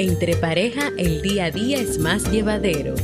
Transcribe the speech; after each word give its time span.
Entre 0.00 0.34
pareja 0.34 0.92
el 0.96 1.20
día 1.20 1.44
a 1.44 1.50
día 1.50 1.78
es 1.78 1.98
más 1.98 2.32
llevadero. 2.32 2.94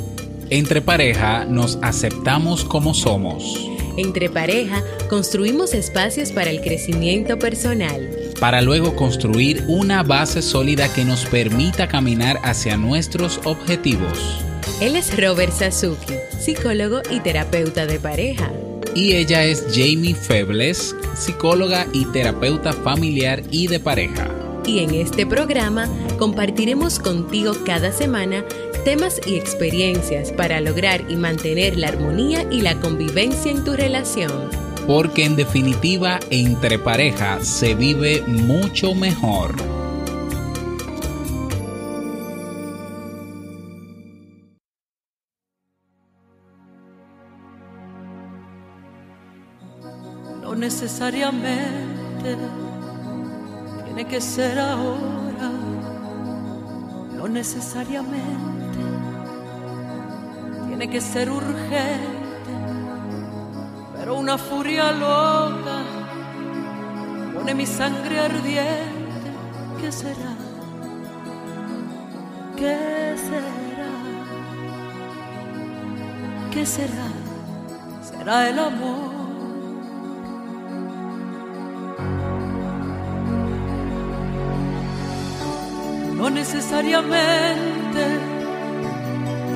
Entre 0.48 0.80
pareja 0.80 1.44
nos 1.44 1.78
aceptamos 1.82 2.64
como 2.64 2.94
somos. 2.94 3.68
Entre 3.98 4.30
pareja 4.30 4.82
construimos 5.10 5.74
espacios 5.74 6.32
para 6.32 6.48
el 6.48 6.62
crecimiento 6.62 7.38
personal. 7.38 8.08
Para 8.40 8.62
luego 8.62 8.96
construir 8.96 9.62
una 9.68 10.02
base 10.04 10.40
sólida 10.40 10.90
que 10.90 11.04
nos 11.04 11.26
permita 11.26 11.86
caminar 11.86 12.40
hacia 12.42 12.78
nuestros 12.78 13.42
objetivos. 13.44 14.40
Él 14.80 14.96
es 14.96 15.14
Robert 15.22 15.52
Sasuki, 15.52 16.14
psicólogo 16.38 17.02
y 17.10 17.20
terapeuta 17.20 17.84
de 17.84 18.00
pareja. 18.00 18.50
Y 18.94 19.16
ella 19.16 19.44
es 19.44 19.66
Jamie 19.70 20.14
Febles, 20.14 20.96
psicóloga 21.14 21.86
y 21.92 22.06
terapeuta 22.06 22.72
familiar 22.72 23.42
y 23.50 23.66
de 23.66 23.80
pareja 23.80 24.30
y 24.66 24.80
en 24.80 24.94
este 24.94 25.26
programa 25.26 25.88
compartiremos 26.16 26.98
contigo 26.98 27.52
cada 27.64 27.92
semana 27.92 28.44
temas 28.84 29.20
y 29.26 29.34
experiencias 29.34 30.30
para 30.32 30.60
lograr 30.60 31.10
y 31.10 31.16
mantener 31.16 31.76
la 31.76 31.88
armonía 31.88 32.46
y 32.52 32.60
la 32.60 32.78
convivencia 32.80 33.50
en 33.50 33.64
tu 33.64 33.72
relación. 33.72 34.48
Porque 34.86 35.24
en 35.24 35.34
definitiva, 35.34 36.20
entre 36.30 36.78
pareja 36.78 37.42
se 37.42 37.74
vive 37.74 38.22
mucho 38.28 38.94
mejor. 38.94 39.56
No 50.42 50.54
necesariamente 50.54 52.36
tiene 53.84 54.06
que 54.06 54.20
ser 54.20 54.58
ahora, 54.60 55.25
no 57.16 57.28
necesariamente 57.28 58.78
tiene 60.66 60.90
que 60.90 61.00
ser 61.00 61.30
urgente, 61.30 62.52
pero 63.96 64.16
una 64.16 64.36
furia 64.36 64.92
loca 64.92 65.78
pone 67.34 67.54
mi 67.54 67.66
sangre 67.66 68.20
ardiente. 68.20 69.30
¿Qué 69.80 69.90
será? 69.92 70.34
¿Qué 72.56 73.14
será? 73.26 73.56
¿Qué 76.50 76.66
será? 76.66 77.08
¿Será 78.02 78.48
el 78.48 78.58
amor? 78.58 79.15
Necesariamente. 86.46 88.04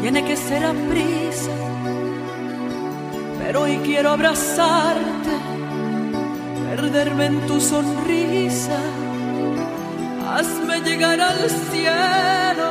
Tiene 0.02 0.24
que 0.24 0.36
ser 0.36 0.64
a 0.64 0.72
prisa, 0.72 1.56
pero 3.38 3.62
hoy 3.62 3.76
quiero 3.84 4.10
abrazarte, 4.10 5.34
perderme 6.68 7.26
en 7.26 7.46
tu 7.46 7.60
sonrisa, 7.60 8.80
hazme 10.34 10.80
llegar 10.80 11.20
al 11.20 11.38
cielo 11.70 12.68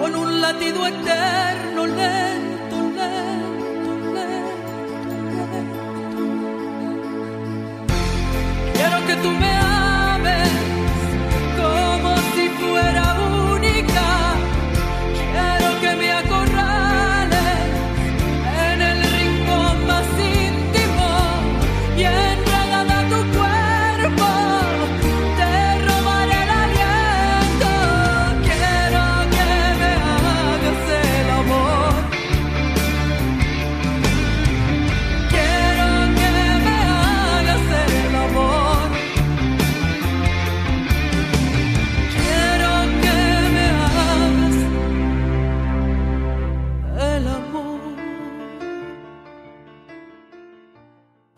con 0.00 0.16
un 0.16 0.40
latido 0.40 0.86
eterno, 0.86 1.86
lento, 1.86 2.41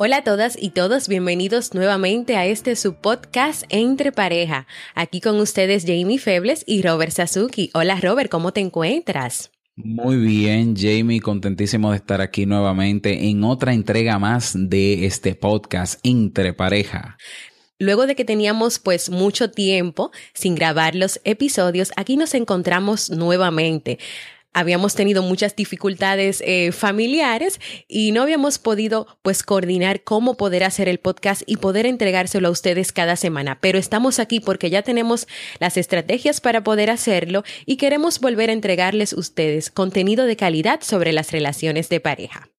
Hola 0.06 0.18
a 0.18 0.22
todas 0.22 0.58
y 0.60 0.68
todos, 0.68 1.08
bienvenidos 1.08 1.72
nuevamente 1.72 2.36
a 2.36 2.44
este 2.44 2.76
su 2.76 2.96
podcast 2.96 3.64
Entre 3.70 4.12
Pareja. 4.12 4.66
Aquí 4.94 5.22
con 5.22 5.40
ustedes 5.40 5.86
Jamie 5.86 6.18
Febles 6.18 6.62
y 6.66 6.82
Robert 6.82 7.10
Sasuki. 7.10 7.70
Hola 7.72 7.98
Robert, 8.02 8.30
¿cómo 8.30 8.52
te 8.52 8.60
encuentras? 8.60 9.50
Muy 9.76 10.18
bien, 10.18 10.76
Jamie, 10.76 11.22
contentísimo 11.22 11.90
de 11.90 11.96
estar 11.96 12.20
aquí 12.20 12.44
nuevamente 12.44 13.30
en 13.30 13.44
otra 13.44 13.72
entrega 13.72 14.18
más 14.18 14.52
de 14.54 15.06
este 15.06 15.34
podcast 15.34 15.98
Entre 16.02 16.52
Pareja. 16.52 17.16
Luego 17.78 18.06
de 18.06 18.14
que 18.14 18.26
teníamos 18.26 18.78
pues 18.78 19.08
mucho 19.08 19.50
tiempo 19.50 20.12
sin 20.34 20.54
grabar 20.54 20.94
los 20.94 21.18
episodios, 21.24 21.92
aquí 21.96 22.18
nos 22.18 22.34
encontramos 22.34 23.08
nuevamente 23.08 23.98
habíamos 24.54 24.94
tenido 24.94 25.22
muchas 25.22 25.54
dificultades 25.54 26.42
eh, 26.46 26.72
familiares 26.72 27.60
y 27.86 28.12
no 28.12 28.22
habíamos 28.22 28.58
podido 28.58 29.06
pues 29.22 29.42
coordinar 29.42 30.02
cómo 30.02 30.36
poder 30.36 30.64
hacer 30.64 30.88
el 30.88 30.98
podcast 30.98 31.42
y 31.46 31.56
poder 31.56 31.84
entregárselo 31.84 32.48
a 32.48 32.52
ustedes 32.52 32.92
cada 32.92 33.16
semana. 33.16 33.58
Pero 33.60 33.78
estamos 33.78 34.18
aquí 34.18 34.40
porque 34.40 34.70
ya 34.70 34.82
tenemos 34.82 35.26
las 35.58 35.76
estrategias 35.76 36.40
para 36.40 36.64
poder 36.64 36.90
hacerlo 36.90 37.44
y 37.66 37.76
queremos 37.76 38.20
volver 38.20 38.50
a 38.50 38.54
entregarles 38.54 39.12
a 39.12 39.20
ustedes 39.20 39.70
contenido 39.70 40.24
de 40.24 40.36
calidad 40.36 40.80
sobre 40.82 41.12
las 41.12 41.32
relaciones 41.32 41.88
de 41.88 42.00
pareja. 42.00 42.53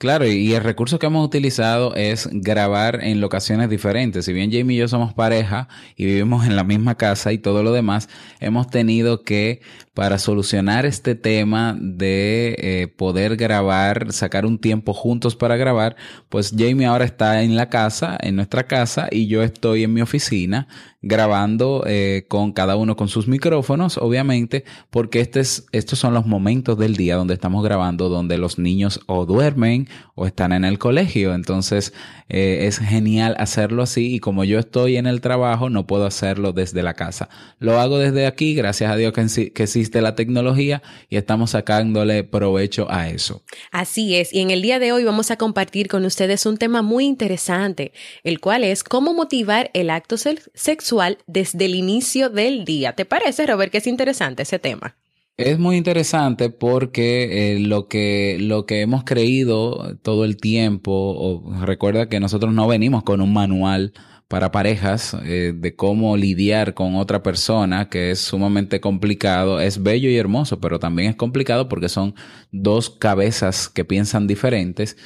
Claro, 0.00 0.26
y 0.26 0.54
el 0.54 0.64
recurso 0.64 0.98
que 0.98 1.04
hemos 1.04 1.26
utilizado 1.26 1.94
es 1.94 2.26
grabar 2.32 3.04
en 3.04 3.20
locaciones 3.20 3.68
diferentes. 3.68 4.24
Si 4.24 4.32
bien 4.32 4.50
Jamie 4.50 4.76
y 4.76 4.78
yo 4.78 4.88
somos 4.88 5.12
pareja 5.12 5.68
y 5.94 6.06
vivimos 6.06 6.46
en 6.46 6.56
la 6.56 6.64
misma 6.64 6.94
casa 6.94 7.34
y 7.34 7.38
todo 7.38 7.62
lo 7.62 7.70
demás, 7.70 8.08
hemos 8.40 8.70
tenido 8.70 9.24
que, 9.24 9.60
para 9.92 10.18
solucionar 10.18 10.86
este 10.86 11.16
tema 11.16 11.76
de 11.78 12.56
eh, 12.60 12.88
poder 12.88 13.36
grabar, 13.36 14.10
sacar 14.14 14.46
un 14.46 14.58
tiempo 14.58 14.94
juntos 14.94 15.36
para 15.36 15.58
grabar, 15.58 15.96
pues 16.30 16.54
Jamie 16.56 16.86
ahora 16.86 17.04
está 17.04 17.42
en 17.42 17.54
la 17.54 17.68
casa, 17.68 18.16
en 18.22 18.36
nuestra 18.36 18.66
casa, 18.66 19.06
y 19.10 19.26
yo 19.26 19.42
estoy 19.42 19.84
en 19.84 19.92
mi 19.92 20.00
oficina 20.00 20.66
grabando 21.02 21.84
eh, 21.86 22.26
con 22.28 22.52
cada 22.52 22.76
uno 22.76 22.94
con 22.94 23.08
sus 23.08 23.26
micrófonos, 23.26 23.96
obviamente, 23.96 24.64
porque 24.90 25.20
este 25.20 25.40
es, 25.40 25.66
estos 25.72 25.98
son 25.98 26.12
los 26.12 26.26
momentos 26.26 26.76
del 26.78 26.96
día 26.96 27.16
donde 27.16 27.34
estamos 27.34 27.64
grabando, 27.64 28.10
donde 28.10 28.36
los 28.36 28.58
niños 28.58 29.00
o 29.06 29.24
duermen 29.24 29.88
o 30.14 30.26
están 30.26 30.52
en 30.52 30.64
el 30.64 30.78
colegio. 30.78 31.34
Entonces 31.34 31.94
eh, 32.28 32.66
es 32.66 32.78
genial 32.78 33.34
hacerlo 33.38 33.82
así 33.82 34.14
y 34.14 34.20
como 34.20 34.44
yo 34.44 34.58
estoy 34.58 34.98
en 34.98 35.06
el 35.06 35.22
trabajo, 35.22 35.70
no 35.70 35.86
puedo 35.86 36.04
hacerlo 36.04 36.52
desde 36.52 36.82
la 36.82 36.94
casa. 36.94 37.30
Lo 37.58 37.80
hago 37.80 37.98
desde 37.98 38.26
aquí, 38.26 38.54
gracias 38.54 38.92
a 38.92 38.96
Dios 38.96 39.14
que 39.14 39.62
existe 39.62 40.02
la 40.02 40.14
tecnología 40.14 40.82
y 41.08 41.16
estamos 41.16 41.50
sacándole 41.52 42.24
provecho 42.24 42.90
a 42.90 43.08
eso. 43.08 43.42
Así 43.72 44.16
es, 44.16 44.34
y 44.34 44.40
en 44.40 44.50
el 44.50 44.60
día 44.60 44.78
de 44.78 44.92
hoy 44.92 45.04
vamos 45.04 45.30
a 45.30 45.36
compartir 45.36 45.88
con 45.88 46.04
ustedes 46.04 46.44
un 46.44 46.58
tema 46.58 46.82
muy 46.82 47.06
interesante, 47.06 47.92
el 48.22 48.38
cual 48.40 48.64
es 48.64 48.84
cómo 48.84 49.14
motivar 49.14 49.70
el 49.72 49.88
acto 49.88 50.16
sexual 50.18 50.89
desde 51.26 51.64
el 51.64 51.74
inicio 51.74 52.30
del 52.30 52.64
día. 52.64 52.94
¿Te 52.94 53.04
parece, 53.04 53.46
Robert, 53.46 53.70
que 53.72 53.78
es 53.78 53.86
interesante 53.86 54.42
ese 54.42 54.58
tema? 54.58 54.96
Es 55.36 55.58
muy 55.58 55.76
interesante 55.76 56.50
porque 56.50 57.54
eh, 57.54 57.60
lo, 57.60 57.88
que, 57.88 58.36
lo 58.40 58.66
que 58.66 58.82
hemos 58.82 59.04
creído 59.04 59.96
todo 60.02 60.24
el 60.24 60.36
tiempo, 60.36 60.92
o, 60.92 61.64
recuerda 61.64 62.08
que 62.08 62.20
nosotros 62.20 62.52
no 62.52 62.68
venimos 62.68 63.04
con 63.04 63.22
un 63.22 63.32
manual 63.32 63.94
para 64.30 64.52
parejas 64.52 65.16
eh, 65.24 65.52
de 65.56 65.74
cómo 65.74 66.16
lidiar 66.16 66.74
con 66.74 66.94
otra 66.94 67.20
persona, 67.20 67.88
que 67.88 68.12
es 68.12 68.20
sumamente 68.20 68.80
complicado, 68.80 69.60
es 69.60 69.82
bello 69.82 70.08
y 70.08 70.16
hermoso, 70.16 70.60
pero 70.60 70.78
también 70.78 71.10
es 71.10 71.16
complicado 71.16 71.68
porque 71.68 71.88
son 71.88 72.14
dos 72.52 72.90
cabezas 72.90 73.68
que 73.68 73.84
piensan 73.84 74.28
diferentes. 74.28 74.96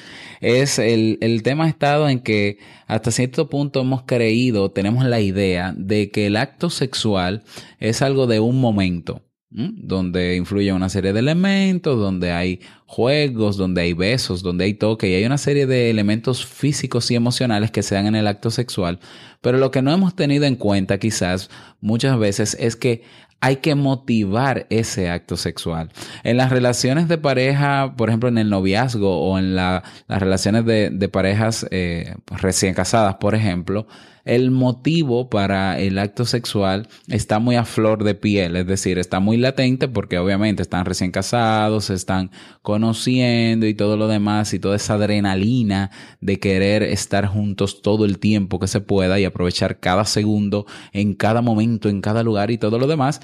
Es 0.43 0.79
el, 0.79 1.17
el 1.23 1.43
tema 1.43 1.71
estado 1.71 2.11
en 2.11 2.21
que 2.21 2.59
hasta 2.87 3.11
cierto 3.11 3.49
punto 3.49 3.81
hemos 3.81 4.03
creído, 4.03 4.71
tenemos 4.73 5.07
la 5.07 5.21
idea 5.21 5.73
de 5.75 6.11
que 6.11 6.27
el 6.27 6.37
acto 6.37 6.69
sexual 6.69 7.45
es 7.81 8.03
algo 8.03 8.27
de 8.27 8.41
un 8.41 8.61
momento 8.61 9.23
donde 9.55 10.35
influye 10.35 10.73
una 10.73 10.89
serie 10.89 11.13
de 11.13 11.21
elementos, 11.21 11.97
donde 11.99 12.33
hay 12.33 12.61
juegos, 12.87 13.57
donde 13.57 13.83
hay 13.83 13.93
besos, 13.93 14.43
donde 14.43 14.65
hay 14.65 14.75
toque 14.75 15.09
y 15.09 15.15
hay 15.15 15.25
una 15.25 15.39
serie 15.39 15.67
de 15.67 15.91
elementos 15.91 16.45
físicos 16.45 17.09
y 17.13 17.15
emocionales 17.15 17.71
que 17.71 17.85
se 17.85 17.95
dan 17.95 18.07
en 18.07 18.17
el 18.17 18.27
acto 18.27 18.51
sexual. 18.51 18.99
Pero 19.41 19.59
lo 19.59 19.71
que 19.71 19.81
no 19.81 19.93
hemos 19.93 20.17
tenido 20.17 20.45
en 20.45 20.57
cuenta 20.57 20.99
quizás 20.99 21.51
muchas 21.81 22.19
veces 22.19 22.57
es 22.59 22.75
que 22.75 23.03
hay 23.41 23.57
que 23.57 23.75
motivar 23.75 24.67
ese 24.71 25.11
acto 25.11 25.37
sexual. 25.37 25.91
En 26.25 26.37
las 26.37 26.51
relaciones 26.51 27.09
de 27.09 27.19
pareja, 27.19 27.95
por 27.97 28.09
ejemplo, 28.09 28.31
en 28.31 28.39
el 28.39 28.51
noviazgo 28.51 29.21
o 29.21 29.39
en 29.39 29.55
las 29.55 29.85
relaciones 30.09 30.65
de, 30.65 31.09
parejas 31.13 31.67
eh, 31.71 32.17
recién 32.27 32.75
casadas, 32.75 33.17
por 33.17 33.35
ejemplo, 33.35 33.87
el 34.25 34.51
motivo 34.51 35.29
para 35.29 35.79
el 35.79 35.99
acto 35.99 36.25
sexual 36.25 36.89
está 37.09 37.39
muy 37.39 37.57
a 37.57 37.65
flor 37.65 38.05
de 38.05 38.15
piel, 38.15 38.57
es 38.57 38.67
decir, 38.67 38.99
está 38.99 39.21
muy 39.21 39.37
latente 39.37 39.89
porque 39.89 40.19
obviamente 40.19 40.63
están 40.63 40.87
recién 40.87 41.11
casados, 41.11 41.87
se 41.87 41.95
están 41.95 42.31
conociendo 42.63 43.67
y 43.67 43.75
todo 43.75 43.97
lo 43.97 44.09
demás 44.09 44.55
y 44.55 44.59
toda 44.59 44.77
esa 44.77 44.95
adrenalina 44.95 45.91
de 46.21 46.39
querer 46.39 46.83
estar 46.83 47.27
juntos 47.27 47.83
todo 47.83 48.05
el 48.05 48.19
tiempo 48.19 48.59
que 48.59 48.67
se 48.67 48.81
pueda 48.81 49.21
y 49.21 49.25
aprovechar 49.25 49.81
cada 49.81 50.05
segundo 50.05 50.67
en 50.93 51.15
cada 51.15 51.43
momento, 51.43 51.89
en 51.89 52.01
cada 52.01 52.23
lugar 52.23 52.51
y 52.51 52.59
todo 52.59 52.79
lo 52.79 52.87
demás. 52.87 53.21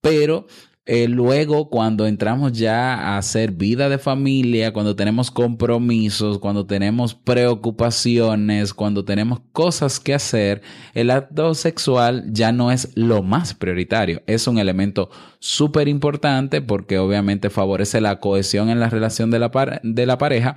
Pero 0.00 0.46
eh, 0.90 1.06
luego, 1.06 1.68
cuando 1.68 2.06
entramos 2.06 2.52
ya 2.52 2.94
a 2.94 3.18
hacer 3.18 3.52
vida 3.52 3.90
de 3.90 3.98
familia, 3.98 4.72
cuando 4.72 4.96
tenemos 4.96 5.30
compromisos, 5.30 6.38
cuando 6.38 6.64
tenemos 6.64 7.14
preocupaciones, 7.14 8.72
cuando 8.72 9.04
tenemos 9.04 9.40
cosas 9.52 10.00
que 10.00 10.14
hacer, 10.14 10.62
el 10.94 11.10
acto 11.10 11.54
sexual 11.54 12.24
ya 12.32 12.52
no 12.52 12.72
es 12.72 12.90
lo 12.94 13.22
más 13.22 13.52
prioritario. 13.52 14.22
Es 14.26 14.46
un 14.46 14.56
elemento 14.56 15.10
súper 15.40 15.88
importante 15.88 16.62
porque 16.62 16.98
obviamente 16.98 17.50
favorece 17.50 18.00
la 18.00 18.18
cohesión 18.18 18.70
en 18.70 18.80
la 18.80 18.88
relación 18.88 19.30
de 19.30 19.40
la, 19.40 19.80
de 19.82 20.06
la 20.06 20.16
pareja, 20.16 20.56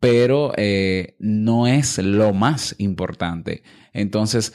pero 0.00 0.52
eh, 0.58 1.16
no 1.18 1.66
es 1.66 1.96
lo 1.96 2.34
más 2.34 2.74
importante. 2.76 3.62
Entonces, 3.94 4.52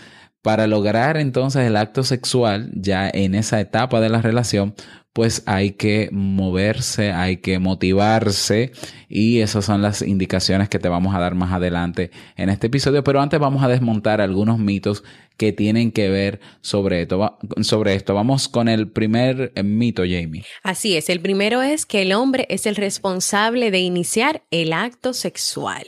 para 0.47 0.65
lograr 0.65 1.17
entonces 1.17 1.67
el 1.67 1.75
acto 1.75 2.05
sexual 2.05 2.71
ya 2.73 3.09
en 3.13 3.35
esa 3.35 3.59
etapa 3.59 3.99
de 3.99 4.07
la 4.07 4.21
relación, 4.21 4.75
pues 5.11 5.43
hay 5.45 5.71
que 5.71 6.07
moverse, 6.13 7.11
hay 7.11 7.37
que 7.37 7.59
motivarse 7.59 8.71
y 9.09 9.39
esas 9.41 9.65
son 9.65 9.81
las 9.81 10.01
indicaciones 10.01 10.69
que 10.69 10.79
te 10.79 10.87
vamos 10.87 11.13
a 11.13 11.19
dar 11.19 11.35
más 11.35 11.51
adelante 11.51 12.11
en 12.37 12.47
este 12.47 12.67
episodio. 12.67 13.03
Pero 13.03 13.19
antes 13.19 13.41
vamos 13.41 13.61
a 13.61 13.67
desmontar 13.67 14.21
algunos 14.21 14.57
mitos 14.57 15.03
que 15.35 15.51
tienen 15.51 15.91
que 15.91 16.09
ver 16.09 16.39
sobre 16.61 17.01
esto. 17.01 17.37
Sobre 17.59 17.95
esto. 17.95 18.13
Vamos 18.13 18.47
con 18.47 18.69
el 18.69 18.89
primer 18.89 19.51
mito, 19.65 20.03
Jamie. 20.03 20.45
Así 20.63 20.95
es, 20.95 21.09
el 21.09 21.19
primero 21.19 21.61
es 21.61 21.85
que 21.85 22.03
el 22.03 22.13
hombre 22.13 22.45
es 22.49 22.65
el 22.65 22.77
responsable 22.77 23.69
de 23.69 23.79
iniciar 23.79 24.43
el 24.49 24.71
acto 24.71 25.11
sexual. 25.11 25.85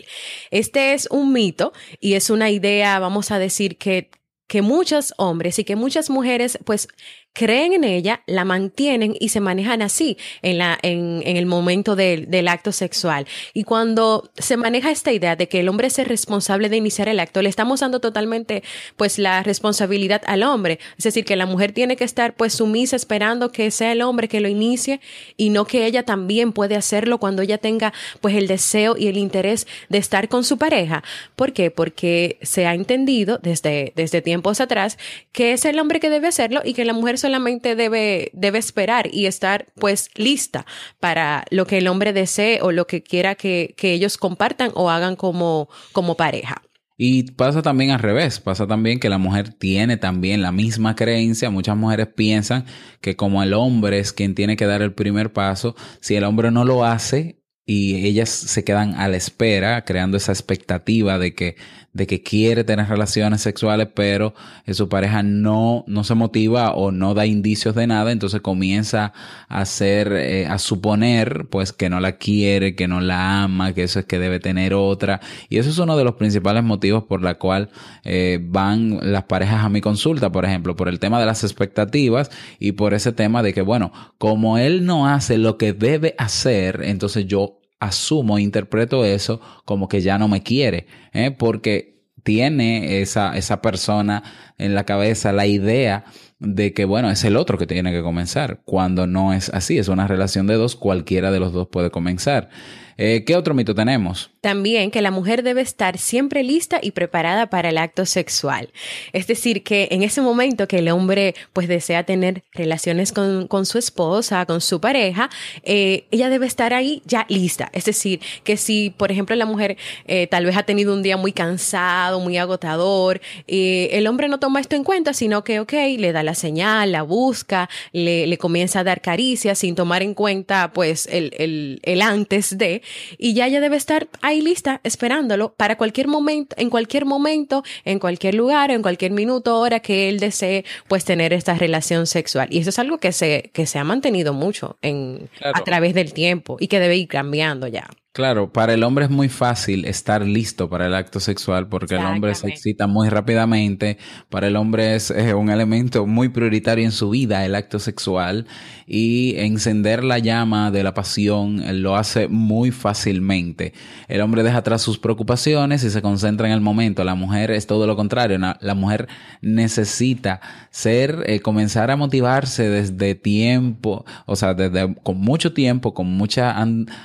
Este 0.52 0.92
es 0.94 1.08
un 1.12 1.32
mito 1.32 1.72
y 2.02 2.16
es 2.16 2.30
una 2.30 2.50
idea, 2.50 3.00
vamos 3.00 3.32
a 3.32 3.40
decir, 3.40 3.78
que 3.78 4.10
que 4.50 4.62
muchos 4.62 5.14
hombres 5.18 5.60
y 5.60 5.64
que 5.64 5.78
muchas 5.78 6.10
mujeres 6.10 6.60
pues 6.66 6.90
creen 7.40 7.72
en 7.72 7.86
ella, 7.86 8.22
la 8.26 8.44
mantienen 8.44 9.16
y 9.18 9.30
se 9.30 9.40
manejan 9.40 9.82
así 9.82 10.18
en, 10.42 10.58
la, 10.58 10.78
en, 10.82 11.22
en 11.24 11.38
el 11.38 11.46
momento 11.46 11.96
del, 11.96 12.30
del, 12.30 12.50
acto 12.50 12.74
sexual. 12.74 13.28
Y 13.54 13.64
cuando 13.64 14.30
se 14.38 14.58
maneja 14.58 14.92
esta 14.92 15.14
idea 15.14 15.38
de 15.38 15.48
que 15.48 15.62
el 15.62 15.70
hombre 15.70 15.88
es 15.88 15.98
el 16.00 16.06
responsable 16.06 16.68
de 16.68 16.76
iniciar 16.76 17.08
el 17.08 17.18
acto, 17.18 17.42
le 17.42 17.48
estamos 17.48 17.80
dando 17.80 18.02
totalmente 18.02 18.62
pues 18.98 19.18
la 19.18 19.42
responsabilidad 19.42 20.22
al 20.26 20.44
hombre. 20.44 20.80
Es 20.98 21.06
decir, 21.06 21.24
que 21.24 21.38
la 21.38 21.46
mujer 21.46 21.72
tiene 21.72 21.96
que 21.96 22.04
estar 22.04 22.36
pues 22.36 22.56
sumisa 22.56 22.98
esperando 22.98 23.54
que 23.54 23.72
sea 23.72 23.94
el 23.94 24.02
hombre 24.02 24.28
que 24.28 24.42
lo 24.42 24.50
inicie 24.50 25.00
y 25.38 25.50
no 25.50 25.64
que 25.64 25.86
ella 25.86 26.04
también 26.04 26.52
puede 26.52 26.76
hacerlo 26.76 27.20
cuando 27.20 27.42
ella 27.42 27.58
tenga 27.58 27.94
pues 28.20 28.36
el 28.36 28.48
deseo 28.48 28.98
y 28.98 29.08
el 29.08 29.16
interés 29.16 29.66
de 29.88 29.98
estar 29.98 30.28
con 30.28 30.44
su 30.44 30.58
pareja. 30.58 31.06
¿Por 31.38 31.54
qué? 31.54 31.72
Porque 31.72 32.38
se 32.42 32.66
ha 32.66 32.74
entendido 32.74 33.40
desde, 33.42 33.94
desde 33.96 34.22
tiempos 34.22 34.60
atrás 34.60 34.98
que 35.32 35.54
es 35.54 35.64
el 35.64 35.80
hombre 35.80 36.02
que 36.02 36.10
debe 36.10 36.28
hacerlo 36.28 36.60
y 36.66 36.74
que 36.74 36.84
la 36.84 36.92
mujer 36.92 37.18
solamente 37.30 37.76
debe, 37.76 38.32
debe 38.34 38.58
esperar 38.58 39.08
y 39.14 39.28
estar 39.28 39.68
pues 39.76 40.10
lista 40.16 40.66
para 41.00 41.46
lo 41.52 41.68
que 41.68 41.78
el 41.78 41.88
hombre 41.88 42.12
desee 42.12 42.60
o 42.64 42.72
lo 42.72 42.88
que 42.88 43.04
quiera 43.04 43.36
que, 43.36 43.76
que 43.78 43.94
ellos 43.94 44.18
compartan 44.18 44.72
o 44.74 44.90
hagan 44.90 45.16
como, 45.16 45.70
como 45.92 46.16
pareja. 46.16 46.64
Y 46.98 47.32
pasa 47.32 47.62
también 47.62 47.92
al 47.92 48.00
revés, 48.00 48.40
pasa 48.40 48.66
también 48.66 49.00
que 49.00 49.10
la 49.10 49.20
mujer 49.20 49.54
tiene 49.54 49.98
también 49.98 50.42
la 50.42 50.52
misma 50.52 50.96
creencia. 50.96 51.52
Muchas 51.52 51.78
mujeres 51.78 52.08
piensan 52.08 52.66
que 53.00 53.16
como 53.16 53.44
el 53.44 53.54
hombre 53.54 54.00
es 54.00 54.12
quien 54.12 54.34
tiene 54.34 54.58
que 54.58 54.66
dar 54.66 54.82
el 54.82 54.94
primer 54.94 55.32
paso, 55.32 55.76
si 56.02 56.16
el 56.16 56.24
hombre 56.24 56.50
no 56.50 56.66
lo 56.66 56.84
hace 56.84 57.44
y 57.64 58.08
ellas 58.08 58.30
se 58.30 58.64
quedan 58.64 58.96
a 58.96 59.08
la 59.08 59.18
espera, 59.18 59.86
creando 59.86 60.18
esa 60.18 60.32
expectativa 60.32 61.20
de 61.20 61.36
que 61.36 61.58
de 61.94 62.08
que 62.08 62.22
quiere 62.22 62.64
tener 62.64 62.88
relaciones 62.88 63.42
sexuales, 63.42 63.88
pero 63.94 64.34
su 64.68 64.90
pareja 64.90 65.24
no, 65.24 65.84
no 65.88 66.04
se 66.04 66.16
motiva 66.16 66.74
o 66.74 66.92
no 66.92 67.14
da 67.14 67.26
indicios 67.26 67.76
de 67.76 67.88
nada, 67.88 68.12
entonces 68.12 68.42
comienza 68.42 69.14
a 69.48 69.62
hacer, 69.62 70.12
eh, 70.14 70.48
a 70.48 70.60
suponer, 70.60 71.48
pues, 71.50 71.74
que 71.74 71.90
no 71.90 72.00
la 72.00 72.18
quiere, 72.18 72.76
que 72.76 72.88
no 72.88 73.02
la 73.02 73.44
ama, 73.44 73.74
que 73.74 73.84
eso 73.84 74.00
es 74.00 74.06
que 74.06 74.20
debe 74.20 74.40
tener 74.40 74.74
otra. 74.74 75.20
Y 75.50 75.58
eso 75.58 75.70
es 75.70 75.78
uno 75.80 75.98
de 75.98 76.04
los 76.04 76.16
principales 76.16 76.64
motivos 76.64 77.04
por 77.04 77.24
la 77.24 77.36
cual 77.36 77.70
eh, 78.04 78.40
van 78.42 79.00
las 79.02 79.24
parejas 79.24 79.64
a 79.64 79.70
mi 79.70 79.82
consulta, 79.82 80.32
por 80.32 80.46
ejemplo, 80.46 80.76
por 80.76 80.90
el 80.90 81.00
tema 81.00 81.20
de 81.20 81.26
las 81.26 81.44
expectativas 81.44 82.30
y 82.60 82.74
por 82.74 82.94
ese 82.94 83.12
tema 83.12 83.44
de 83.44 83.54
que, 83.54 83.62
bueno, 83.62 83.92
como 84.18 84.58
él 84.58 84.86
no 84.86 85.08
hace 85.08 85.38
lo 85.38 85.58
que 85.58 85.74
debe 85.74 86.16
hacer, 86.18 86.82
entonces 86.84 87.26
yo 87.26 87.59
asumo, 87.80 88.40
interpreto 88.40 89.06
eso 89.06 89.42
como 89.66 89.88
que 89.88 90.02
ya 90.02 90.18
no 90.18 90.28
me 90.28 90.44
quiere, 90.44 90.88
¿eh? 91.14 91.32
porque 91.32 92.00
tiene 92.24 93.02
esa, 93.02 93.38
esa 93.38 93.62
persona 93.62 94.24
en 94.58 94.76
la 94.76 94.84
cabeza 94.84 95.32
la 95.32 95.48
idea 95.48 96.06
de 96.40 96.74
que, 96.74 96.86
bueno, 96.86 97.10
es 97.10 97.24
el 97.24 97.36
otro 97.38 97.58
que 97.58 97.68
tiene 97.68 97.92
que 97.92 98.02
comenzar, 98.02 98.62
cuando 98.66 99.08
no 99.08 99.34
es 99.34 99.50
así, 99.50 99.78
es 99.78 99.88
una 99.88 100.08
relación 100.08 100.48
de 100.48 100.56
dos, 100.56 100.76
cualquiera 100.76 101.32
de 101.32 101.40
los 101.40 101.54
dos 101.54 101.68
puede 101.68 101.92
comenzar. 101.92 102.50
Eh, 102.98 103.24
¿Qué 103.26 103.36
otro 103.36 103.54
mito 103.54 103.74
tenemos? 103.74 104.32
También 104.42 104.92
que 104.92 105.02
la 105.02 105.12
mujer 105.12 105.44
debe 105.44 105.62
estar 105.62 105.98
siempre 105.98 106.44
lista 106.44 106.80
y 106.82 106.92
preparada 106.92 107.50
para 107.50 107.70
el 107.70 107.78
acto 107.78 108.06
sexual. 108.06 108.70
Es 109.14 109.28
decir, 109.28 109.64
que 109.64 109.88
en 109.92 110.04
ese 110.04 110.22
momento 110.22 110.68
que 110.68 110.80
el 110.80 110.90
hombre 110.90 111.36
pues 111.54 111.68
desea 111.68 112.04
tener 112.04 112.44
relaciones 112.54 113.12
con, 113.12 113.48
con 113.48 113.66
su 113.66 113.78
esposa, 113.78 114.46
con 114.46 114.62
su 114.62 114.80
pareja, 114.80 115.30
eh, 115.64 116.06
ella 116.12 116.30
debe 116.30 116.46
estar 116.46 116.74
ahí 116.74 117.02
ya 117.06 117.26
lista. 117.30 117.70
Es 117.74 117.86
decir, 117.86 118.20
que 118.44 118.58
si, 118.58 118.90
por 118.90 119.12
ejemplo, 119.12 119.36
la 119.36 119.46
mujer 119.46 119.78
eh, 120.06 120.28
tal 120.28 120.46
vez 120.46 120.56
ha 120.58 120.64
tenido 120.64 120.94
un 120.94 121.04
día 121.04 121.18
muy 121.18 121.32
cansado, 121.32 122.20
muy 122.20 122.38
agotador, 122.38 123.22
el 123.48 124.08
hombre 124.08 124.28
no 124.28 124.40
toma 124.40 124.60
esto 124.60 124.76
en 124.76 124.84
cuenta, 124.84 125.14
sino 125.14 125.44
que, 125.44 125.60
ok, 125.60 125.74
le 125.98 126.12
da 126.12 126.24
la 126.24 126.36
señal, 126.36 126.92
la 126.92 127.04
busca, 127.04 127.70
le, 127.92 128.28
le 128.28 128.38
comienza 128.38 128.80
a 128.80 128.84
dar 128.84 129.02
caricias 129.02 129.60
sin 129.60 129.76
tomar 129.76 130.02
en 130.02 130.14
cuenta 130.14 130.72
pues 130.74 131.08
el, 131.08 131.34
el, 131.38 131.80
el 131.84 132.02
antes 132.02 132.58
de, 132.58 132.82
y 133.18 133.34
ya 133.34 133.48
ella 133.48 133.62
debe 133.62 133.78
estar 133.78 134.08
lista 134.36 134.82
esperándolo 134.84 135.54
para 135.54 135.78
cualquier 135.78 136.08
momento, 136.08 136.56
en 136.58 136.70
cualquier 136.70 137.06
momento, 137.06 137.64
en 137.86 138.00
cualquier 138.00 138.36
lugar, 138.36 138.72
en 138.72 138.82
cualquier 138.82 139.12
minuto, 139.12 139.60
hora 139.60 139.80
que 139.80 140.10
él 140.10 140.20
desee 140.20 140.66
pues 140.88 141.06
tener 141.06 141.34
esta 141.34 141.56
relación 141.56 142.08
sexual. 142.08 142.48
Y 142.52 142.60
eso 142.60 142.70
es 142.70 142.80
algo 142.80 143.00
que 143.00 143.12
se, 143.12 143.52
que 143.54 143.66
se 143.66 143.80
ha 143.80 143.84
mantenido 143.84 144.34
mucho 144.34 144.78
en, 144.82 145.30
a 145.42 145.64
través 145.64 145.94
del 145.94 146.14
tiempo 146.14 146.58
y 146.60 146.68
que 146.68 146.80
debe 146.80 146.98
ir 146.98 147.08
cambiando 147.08 147.68
ya. 147.68 147.90
Claro, 148.20 148.52
para 148.52 148.74
el 148.74 148.84
hombre 148.84 149.06
es 149.06 149.12
muy 149.12 149.30
fácil 149.30 149.86
estar 149.86 150.28
listo 150.28 150.70
para 150.70 150.88
el 150.88 150.94
acto 150.94 151.22
sexual 151.22 151.70
porque 151.70 151.96
el 151.96 152.04
hombre 152.04 152.36
se 152.36 152.50
excita 152.50 152.86
muy 152.86 153.08
rápidamente. 153.08 153.98
Para 154.28 154.48
el 154.48 154.58
hombre 154.58 154.96
es, 154.96 155.14
un 155.34 155.50
elemento 155.50 156.06
muy 156.06 156.28
prioritario 156.28 156.84
en 156.84 156.92
su 156.92 157.12
vida 157.12 157.46
el 157.46 157.56
acto 157.56 157.80
sexual 157.80 158.46
y 158.86 159.36
encender 159.38 160.04
la 160.04 160.20
llama 160.20 160.70
de 160.70 160.84
la 160.84 160.94
pasión 160.94 161.64
lo 161.82 161.96
hace 161.96 162.28
muy 162.28 162.72
fácilmente. 162.72 163.72
El 164.10 164.20
hombre 164.20 164.44
deja 164.44 164.58
atrás 164.58 164.82
sus 164.82 164.98
preocupaciones 164.98 165.86
y 165.86 165.90
se 165.90 166.02
concentra 166.02 166.48
en 166.48 166.54
el 166.54 166.60
momento. 166.60 167.06
La 167.06 167.16
mujer 167.16 167.52
es 167.52 167.68
todo 167.68 167.88
lo 167.88 167.96
contrario. 167.96 168.38
La 168.38 168.76
mujer 168.76 169.08
necesita 169.42 170.42
ser, 170.72 171.24
eh, 171.26 171.40
comenzar 171.40 171.90
a 171.90 171.96
motivarse 171.96 172.68
desde 172.68 173.16
tiempo, 173.16 174.04
o 174.26 174.36
sea, 174.36 174.54
desde 174.54 174.94
con 175.04 175.22
mucho 175.22 175.54
tiempo, 175.54 175.94
con 175.94 176.08
mucha 176.08 176.54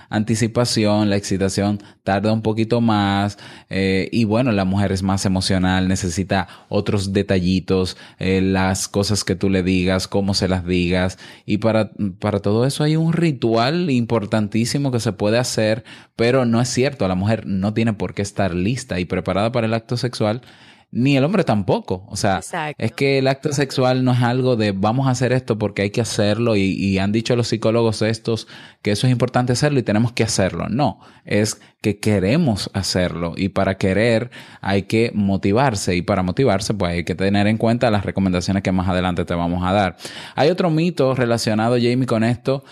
anticipación 0.09 1.04
la 1.11 1.17
excitación 1.17 1.81
tarda 2.03 2.33
un 2.33 2.43
poquito 2.43 2.81
más 2.81 3.39
eh, 3.71 4.09
y 4.13 4.25
bueno, 4.25 4.53
la 4.53 4.65
mujer 4.65 4.93
es 4.93 5.03
más 5.03 5.25
emocional, 5.27 5.89
necesita 5.89 6.49
otros 6.69 7.13
detallitos, 7.13 7.97
eh, 8.19 8.41
las 8.41 8.89
cosas 8.89 9.25
que 9.25 9.37
tú 9.37 9.51
le 9.51 9.63
digas, 9.63 10.09
cómo 10.09 10.35
se 10.35 10.49
las 10.49 10.67
digas 10.67 11.19
y 11.47 11.59
para, 11.59 11.91
para 12.19 12.41
todo 12.41 12.67
eso 12.67 12.85
hay 12.85 12.97
un 12.97 13.13
ritual 13.13 13.91
importantísimo 13.91 14.93
que 14.93 15.01
se 15.01 15.13
puede 15.13 15.39
hacer, 15.39 15.85
pero 16.17 16.45
no 16.45 16.61
es 16.61 16.69
cierto, 16.69 17.09
la 17.09 17.15
mujer 17.15 17.47
no 17.47 17.75
tiene 17.75 17.93
por 17.93 18.15
qué 18.15 18.23
estar 18.23 18.55
lista 18.55 19.01
y 19.01 19.05
preparada 19.05 19.53
para 19.53 19.67
el 19.67 19.75
acto 19.75 19.97
sexual 19.97 20.43
ni 20.95 21.17
el 21.17 21.25
hombre 21.25 21.43
tampoco. 21.43 22.07
O 22.09 22.17
sea, 22.17 22.41
es 22.79 22.93
que 22.93 23.19
el 23.19 23.27
acto 23.27 23.53
sexual 23.53 24.05
no 24.05 24.13
es 24.13 24.23
algo 24.23 24.55
de 24.55 24.71
vamos 24.71 25.09
a 25.09 25.11
hacer 25.11 25.33
esto 25.33 25.59
porque 25.59 25.83
hay 25.83 25.91
que 25.91 26.01
hacerlo 26.01 26.55
y, 26.55 26.63
y, 26.63 26.99
han 26.99 27.11
dicho 27.11 27.35
los 27.35 27.49
psicólogos 27.49 28.01
estos 28.01 28.47
que 28.81 28.93
eso 28.93 29.09
es 29.09 29.11
importante 29.11 29.53
hacerlo 29.53 29.81
y 29.81 29.83
tenemos 29.83 30.13
que 30.13 30.23
hacerlo. 30.23 30.69
No, 30.69 31.01
es 31.25 31.61
que 31.81 31.99
queremos 31.99 32.71
hacerlo 32.75 33.35
y 33.37 33.49
para 33.49 33.77
querer 33.77 34.31
hay 34.61 34.83
que 34.83 35.11
motivarse 35.15 35.97
y 35.97 36.03
para 36.03 36.23
motivarse 36.23 36.75
pues 36.75 36.93
hay 36.93 37.05
que 37.05 37.17
tener 37.17 37.49
en 37.49 37.59
cuenta 37.59 37.91
las 37.91 38.05
recomendaciones 38.05 38.63
que 38.63 38.71
más 38.71 38.89
adelante 38.89 39.25
te 39.25 39.35
vamos 39.35 39.65
a 39.65 39.73
dar. 39.73 39.97
Hay 40.37 40.49
otro 40.49 40.71
mito 40.71 41.17
relacionado, 41.17 41.75
Jamie, 41.75 42.07
con 42.07 42.23
esto 42.23 42.65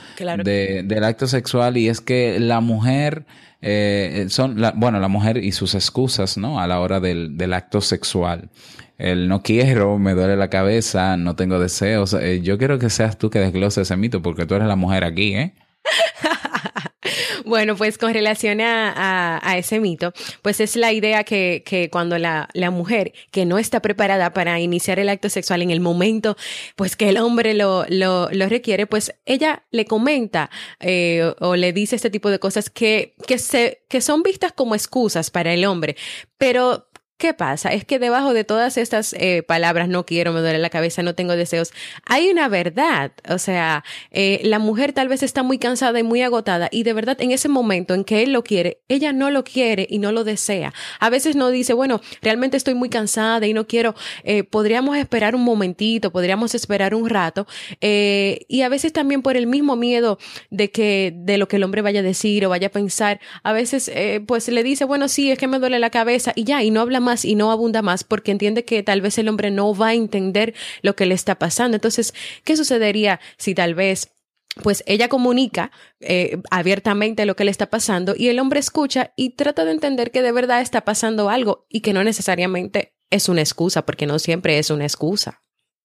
de, 0.44 0.84
del 0.84 1.04
acto 1.04 1.26
sexual 1.26 1.76
y 1.76 1.88
es 1.88 2.00
que 2.00 2.38
la 2.38 2.60
mujer 2.60 3.26
eh, 3.62 4.26
son, 4.28 4.60
la, 4.60 4.72
bueno, 4.72 4.98
la 4.98 5.08
mujer 5.08 5.38
y 5.38 5.52
sus 5.52 5.74
excusas, 5.74 6.36
¿no? 6.36 6.60
A 6.60 6.66
la 6.66 6.80
hora 6.80 7.00
del, 7.00 7.36
del 7.36 7.54
acto 7.54 7.80
sexual. 7.80 8.50
El 8.98 9.28
no 9.28 9.42
quiero, 9.42 9.98
me 9.98 10.14
duele 10.14 10.36
la 10.36 10.50
cabeza, 10.50 11.16
no 11.16 11.34
tengo 11.36 11.58
deseos. 11.58 12.12
Eh, 12.14 12.40
yo 12.42 12.58
quiero 12.58 12.78
que 12.78 12.90
seas 12.90 13.18
tú 13.18 13.30
que 13.30 13.38
desgloses 13.38 13.82
ese 13.88 13.96
mito 13.96 14.20
porque 14.20 14.46
tú 14.46 14.54
eres 14.54 14.68
la 14.68 14.76
mujer 14.76 15.04
aquí, 15.04 15.34
¿eh? 15.34 15.54
Bueno, 17.44 17.76
pues 17.76 17.98
con 17.98 18.12
relación 18.12 18.60
a, 18.60 19.40
ese 19.56 19.80
mito, 19.80 20.12
pues 20.42 20.60
es 20.60 20.76
la 20.76 20.92
idea 20.92 21.24
que, 21.24 21.62
que 21.64 21.90
cuando 21.90 22.18
la, 22.18 22.48
la, 22.54 22.70
mujer 22.70 23.12
que 23.30 23.44
no 23.44 23.58
está 23.58 23.80
preparada 23.80 24.32
para 24.32 24.60
iniciar 24.60 24.98
el 24.98 25.08
acto 25.08 25.28
sexual 25.28 25.62
en 25.62 25.70
el 25.70 25.80
momento, 25.80 26.36
pues 26.76 26.96
que 26.96 27.08
el 27.08 27.18
hombre 27.18 27.54
lo, 27.54 27.84
lo, 27.88 28.28
lo 28.30 28.48
requiere, 28.48 28.86
pues 28.86 29.14
ella 29.26 29.64
le 29.70 29.84
comenta 29.84 30.50
eh, 30.80 31.34
o 31.40 31.56
le 31.56 31.72
dice 31.72 31.96
este 31.96 32.10
tipo 32.10 32.30
de 32.30 32.38
cosas 32.38 32.70
que, 32.70 33.14
que, 33.26 33.38
se, 33.38 33.82
que 33.88 34.00
son 34.00 34.22
vistas 34.22 34.52
como 34.52 34.74
excusas 34.74 35.30
para 35.30 35.52
el 35.52 35.64
hombre, 35.64 35.96
pero 36.38 36.88
¿Qué 37.22 37.34
pasa? 37.34 37.68
Es 37.68 37.84
que 37.84 38.00
debajo 38.00 38.34
de 38.34 38.42
todas 38.42 38.76
estas 38.76 39.12
eh, 39.12 39.44
palabras, 39.46 39.88
no 39.88 40.04
quiero, 40.04 40.32
me 40.32 40.40
duele 40.40 40.58
la 40.58 40.70
cabeza, 40.70 41.04
no 41.04 41.14
tengo 41.14 41.36
deseos, 41.36 41.70
hay 42.04 42.28
una 42.28 42.48
verdad. 42.48 43.12
O 43.28 43.38
sea, 43.38 43.84
eh, 44.10 44.40
la 44.42 44.58
mujer 44.58 44.92
tal 44.92 45.06
vez 45.06 45.22
está 45.22 45.44
muy 45.44 45.58
cansada 45.58 46.00
y 46.00 46.02
muy 46.02 46.20
agotada 46.22 46.68
y 46.72 46.82
de 46.82 46.92
verdad 46.92 47.16
en 47.20 47.30
ese 47.30 47.48
momento 47.48 47.94
en 47.94 48.02
que 48.02 48.24
él 48.24 48.32
lo 48.32 48.42
quiere, 48.42 48.80
ella 48.88 49.12
no 49.12 49.30
lo 49.30 49.44
quiere 49.44 49.86
y 49.88 50.00
no 50.00 50.10
lo 50.10 50.24
desea. 50.24 50.74
A 50.98 51.10
veces 51.10 51.36
no 51.36 51.50
dice, 51.50 51.74
bueno, 51.74 52.00
realmente 52.22 52.56
estoy 52.56 52.74
muy 52.74 52.88
cansada 52.88 53.46
y 53.46 53.54
no 53.54 53.68
quiero, 53.68 53.94
eh, 54.24 54.42
podríamos 54.42 54.96
esperar 54.96 55.36
un 55.36 55.44
momentito, 55.44 56.10
podríamos 56.10 56.56
esperar 56.56 56.92
un 56.92 57.08
rato. 57.08 57.46
y 57.80 58.62
a 58.62 58.68
veces 58.68 58.92
también 58.92 59.22
por 59.22 59.36
el 59.36 59.46
mismo 59.46 59.76
miedo 59.76 60.18
de 60.50 60.72
que, 60.72 61.12
de 61.14 61.38
lo 61.38 61.46
que 61.46 61.54
el 61.54 61.62
hombre 61.62 61.82
vaya 61.82 62.00
a 62.00 62.02
decir 62.02 62.44
o 62.46 62.48
vaya 62.48 62.66
a 62.66 62.70
pensar, 62.70 63.20
a 63.44 63.52
veces 63.52 63.92
pues 64.26 64.48
le 64.48 64.64
dice, 64.64 64.84
bueno, 64.84 65.06
sí, 65.06 65.30
es 65.30 65.38
que 65.38 65.46
me 65.46 65.60
duele 65.60 65.78
la 65.78 65.90
cabeza 65.90 66.32
y 66.34 66.42
ya, 66.42 66.64
y 66.64 66.72
no 66.72 66.80
habla 66.80 66.98
más 66.98 67.11
y 67.24 67.34
no 67.34 67.52
abunda 67.52 67.82
más 67.82 68.04
porque 68.04 68.32
entiende 68.32 68.64
que 68.64 68.82
tal 68.82 69.00
vez 69.00 69.18
el 69.18 69.28
hombre 69.28 69.50
no 69.50 69.74
va 69.74 69.88
a 69.88 69.94
entender 69.94 70.54
lo 70.82 70.96
que 70.96 71.06
le 71.06 71.14
está 71.14 71.38
pasando. 71.38 71.76
Entonces, 71.76 72.14
¿qué 72.44 72.56
sucedería 72.56 73.20
si 73.36 73.54
tal 73.54 73.74
vez 73.74 74.12
pues 74.62 74.84
ella 74.86 75.08
comunica 75.08 75.70
eh, 76.00 76.38
abiertamente 76.50 77.24
lo 77.24 77.36
que 77.36 77.44
le 77.44 77.50
está 77.50 77.70
pasando 77.70 78.14
y 78.16 78.28
el 78.28 78.38
hombre 78.38 78.60
escucha 78.60 79.12
y 79.16 79.30
trata 79.30 79.64
de 79.64 79.72
entender 79.72 80.10
que 80.10 80.20
de 80.20 80.32
verdad 80.32 80.60
está 80.60 80.82
pasando 80.82 81.30
algo 81.30 81.66
y 81.70 81.80
que 81.80 81.94
no 81.94 82.04
necesariamente 82.04 82.94
es 83.10 83.28
una 83.28 83.40
excusa, 83.40 83.84
porque 83.86 84.06
no 84.06 84.18
siempre 84.18 84.58
es 84.58 84.70
una 84.70 84.84
excusa. 84.84 85.42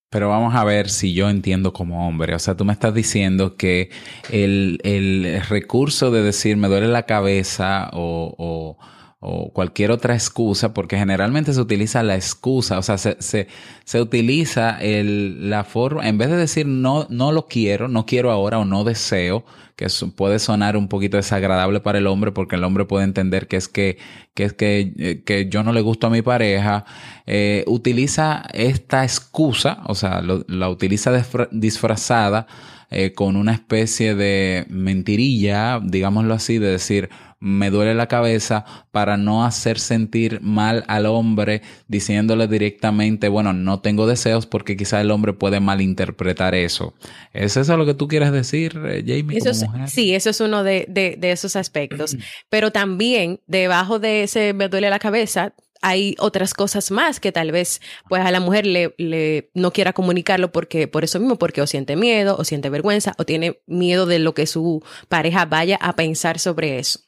Pero 0.10 0.30
vamos 0.30 0.56
a 0.56 0.64
ver 0.64 0.90
si 0.90 1.14
yo 1.14 1.30
entiendo 1.30 1.74
como 1.74 2.08
hombre. 2.08 2.34
O 2.34 2.40
sea, 2.40 2.56
tú 2.56 2.64
me 2.64 2.72
estás 2.72 2.94
diciendo 2.94 3.58
que 3.58 3.90
el, 4.32 4.80
el 4.84 5.42
recurso 5.50 6.12
de 6.12 6.24
decir 6.24 6.56
me 6.56 6.70
duele 6.70 6.88
la 6.88 7.06
cabeza 7.06 7.90
o, 7.92 8.34
o 8.38 8.78
o 9.20 9.52
cualquier 9.52 9.92
otra 9.92 10.14
excusa, 10.14 10.74
porque 10.74 10.98
generalmente 10.98 11.54
se 11.54 11.60
utiliza 11.60 12.04
la 12.04 12.16
excusa, 12.16 12.78
o 12.78 12.84
sea, 12.84 12.98
se, 13.00 13.18
se, 13.20 13.48
se 13.84 14.02
utiliza 14.02 14.78
el, 14.80 15.50
la 15.50 15.64
forma, 15.64 16.08
en 16.08 16.18
vez 16.20 16.30
de 16.30 16.38
decir 16.38 16.68
no, 16.68 17.08
no 17.10 17.32
lo 17.32 17.48
quiero, 17.48 17.88
no 17.88 18.06
quiero 18.06 18.32
ahora 18.32 18.60
o 18.60 18.66
no 18.66 18.84
deseo, 18.84 19.44
que 19.76 19.88
puede 20.16 20.40
sonar 20.40 20.76
un 20.76 20.88
poquito 20.88 21.18
desagradable 21.18 21.80
para 21.80 22.00
el 22.00 22.08
hombre, 22.08 22.32
porque 22.32 22.56
el 22.56 22.64
hombre 22.64 22.86
puede 22.86 23.06
entender 23.06 23.48
que 23.48 23.58
es 23.58 23.68
que, 23.68 23.98
que 24.34 24.44
es 24.46 24.54
que, 24.54 24.94
eh, 24.98 25.24
que 25.24 25.50
yo 25.50 25.64
no 25.64 25.72
le 25.72 25.82
gusto 25.82 26.08
a 26.08 26.10
mi 26.10 26.24
pareja, 26.24 26.86
eh, 27.28 27.64
utiliza 27.68 28.44
esta 28.54 29.04
excusa, 29.04 29.84
o 29.86 29.96
sea, 29.96 30.22
la 30.22 30.70
utiliza 30.70 31.12
disfrazada 31.52 32.48
eh, 32.90 33.12
con 33.14 33.36
una 33.36 33.52
especie 33.52 34.16
de 34.16 34.66
mentirilla, 34.70 35.82
digámoslo 35.84 36.34
así, 36.34 36.58
de 36.58 36.72
decir, 36.72 37.10
me 37.40 37.70
duele 37.70 37.94
la 37.94 38.08
cabeza 38.08 38.66
para 38.92 39.18
no 39.18 39.46
hacer 39.46 39.80
sentir 39.80 40.42
mal 40.42 40.84
al 40.88 41.06
hombre 41.06 41.62
diciéndole 41.88 42.48
directamente, 42.48 43.30
bueno, 43.30 43.54
no 43.54 43.80
tengo 43.80 44.08
deseos 44.08 44.46
porque 44.46 44.76
quizá 44.76 45.02
el 45.02 45.12
hombre 45.12 45.34
puede 45.34 45.60
malinterpretar 45.60 46.56
eso. 46.56 46.94
¿Es 47.34 47.58
eso 47.58 47.78
lo 47.78 47.86
que 47.86 47.94
tú 47.94 48.08
quieres 48.08 48.32
decir, 48.32 48.80
eh, 48.86 49.04
Jamie? 49.06 49.40
sí, 49.88 50.16
eso 50.16 50.30
es 50.30 50.40
uno 50.42 50.64
de, 50.64 50.86
de, 50.88 51.32
esos 51.32 51.56
aspectos. 51.56 52.18
Pero 52.50 52.72
también 52.72 53.42
debajo 53.48 54.00
de 54.00 54.24
ese 54.24 54.54
me 54.54 54.70
duele 54.70 54.90
la 54.90 55.00
cabeza, 55.00 55.54
hay 55.82 56.16
otras 56.18 56.54
cosas 56.56 56.90
más 56.90 57.20
que 57.20 57.32
tal 57.32 57.52
vez 57.52 57.82
pues 58.10 58.26
a 58.26 58.32
la 58.32 58.40
mujer 58.40 58.66
le, 58.66 58.96
le, 58.98 59.52
no 59.54 59.72
quiera 59.72 59.94
comunicarlo 59.94 60.52
porque 60.52 60.88
por 60.88 61.04
eso 61.04 61.20
mismo 61.20 61.38
porque 61.38 61.62
o 61.62 61.68
siente 61.68 61.96
miedo 61.96 62.36
o 62.38 62.44
siente 62.44 62.70
vergüenza 62.70 63.14
o 63.18 63.26
tiene 63.26 63.62
miedo 63.68 64.08
de 64.08 64.18
lo 64.18 64.34
que 64.34 64.48
su 64.48 64.84
pareja 65.08 65.46
vaya 65.46 65.78
a 65.80 65.96
pensar 65.96 66.40
sobre 66.40 66.80
eso. 66.80 67.07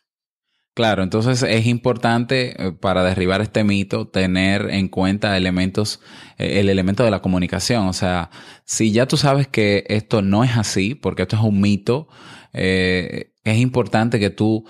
Claro, 0.79 1.03
entonces 1.03 1.43
es 1.43 1.65
importante 1.65 2.55
eh, 2.57 2.71
para 2.71 3.03
derribar 3.03 3.41
este 3.41 3.65
mito 3.65 4.07
tener 4.07 4.69
en 4.69 4.87
cuenta 4.87 5.35
elementos, 5.35 5.99
eh, 6.37 6.61
el 6.61 6.69
elemento 6.69 7.03
de 7.03 7.11
la 7.11 7.21
comunicación. 7.21 7.89
O 7.89 7.91
sea, 7.91 8.29
si 8.63 8.93
ya 8.93 9.05
tú 9.05 9.17
sabes 9.17 9.49
que 9.49 9.83
esto 9.89 10.21
no 10.21 10.45
es 10.45 10.55
así, 10.55 10.95
porque 10.95 11.23
esto 11.23 11.35
es 11.35 11.41
un 11.41 11.59
mito, 11.59 12.07
eh, 12.53 13.33
es 13.43 13.57
importante 13.57 14.21
que 14.21 14.29
tú 14.29 14.63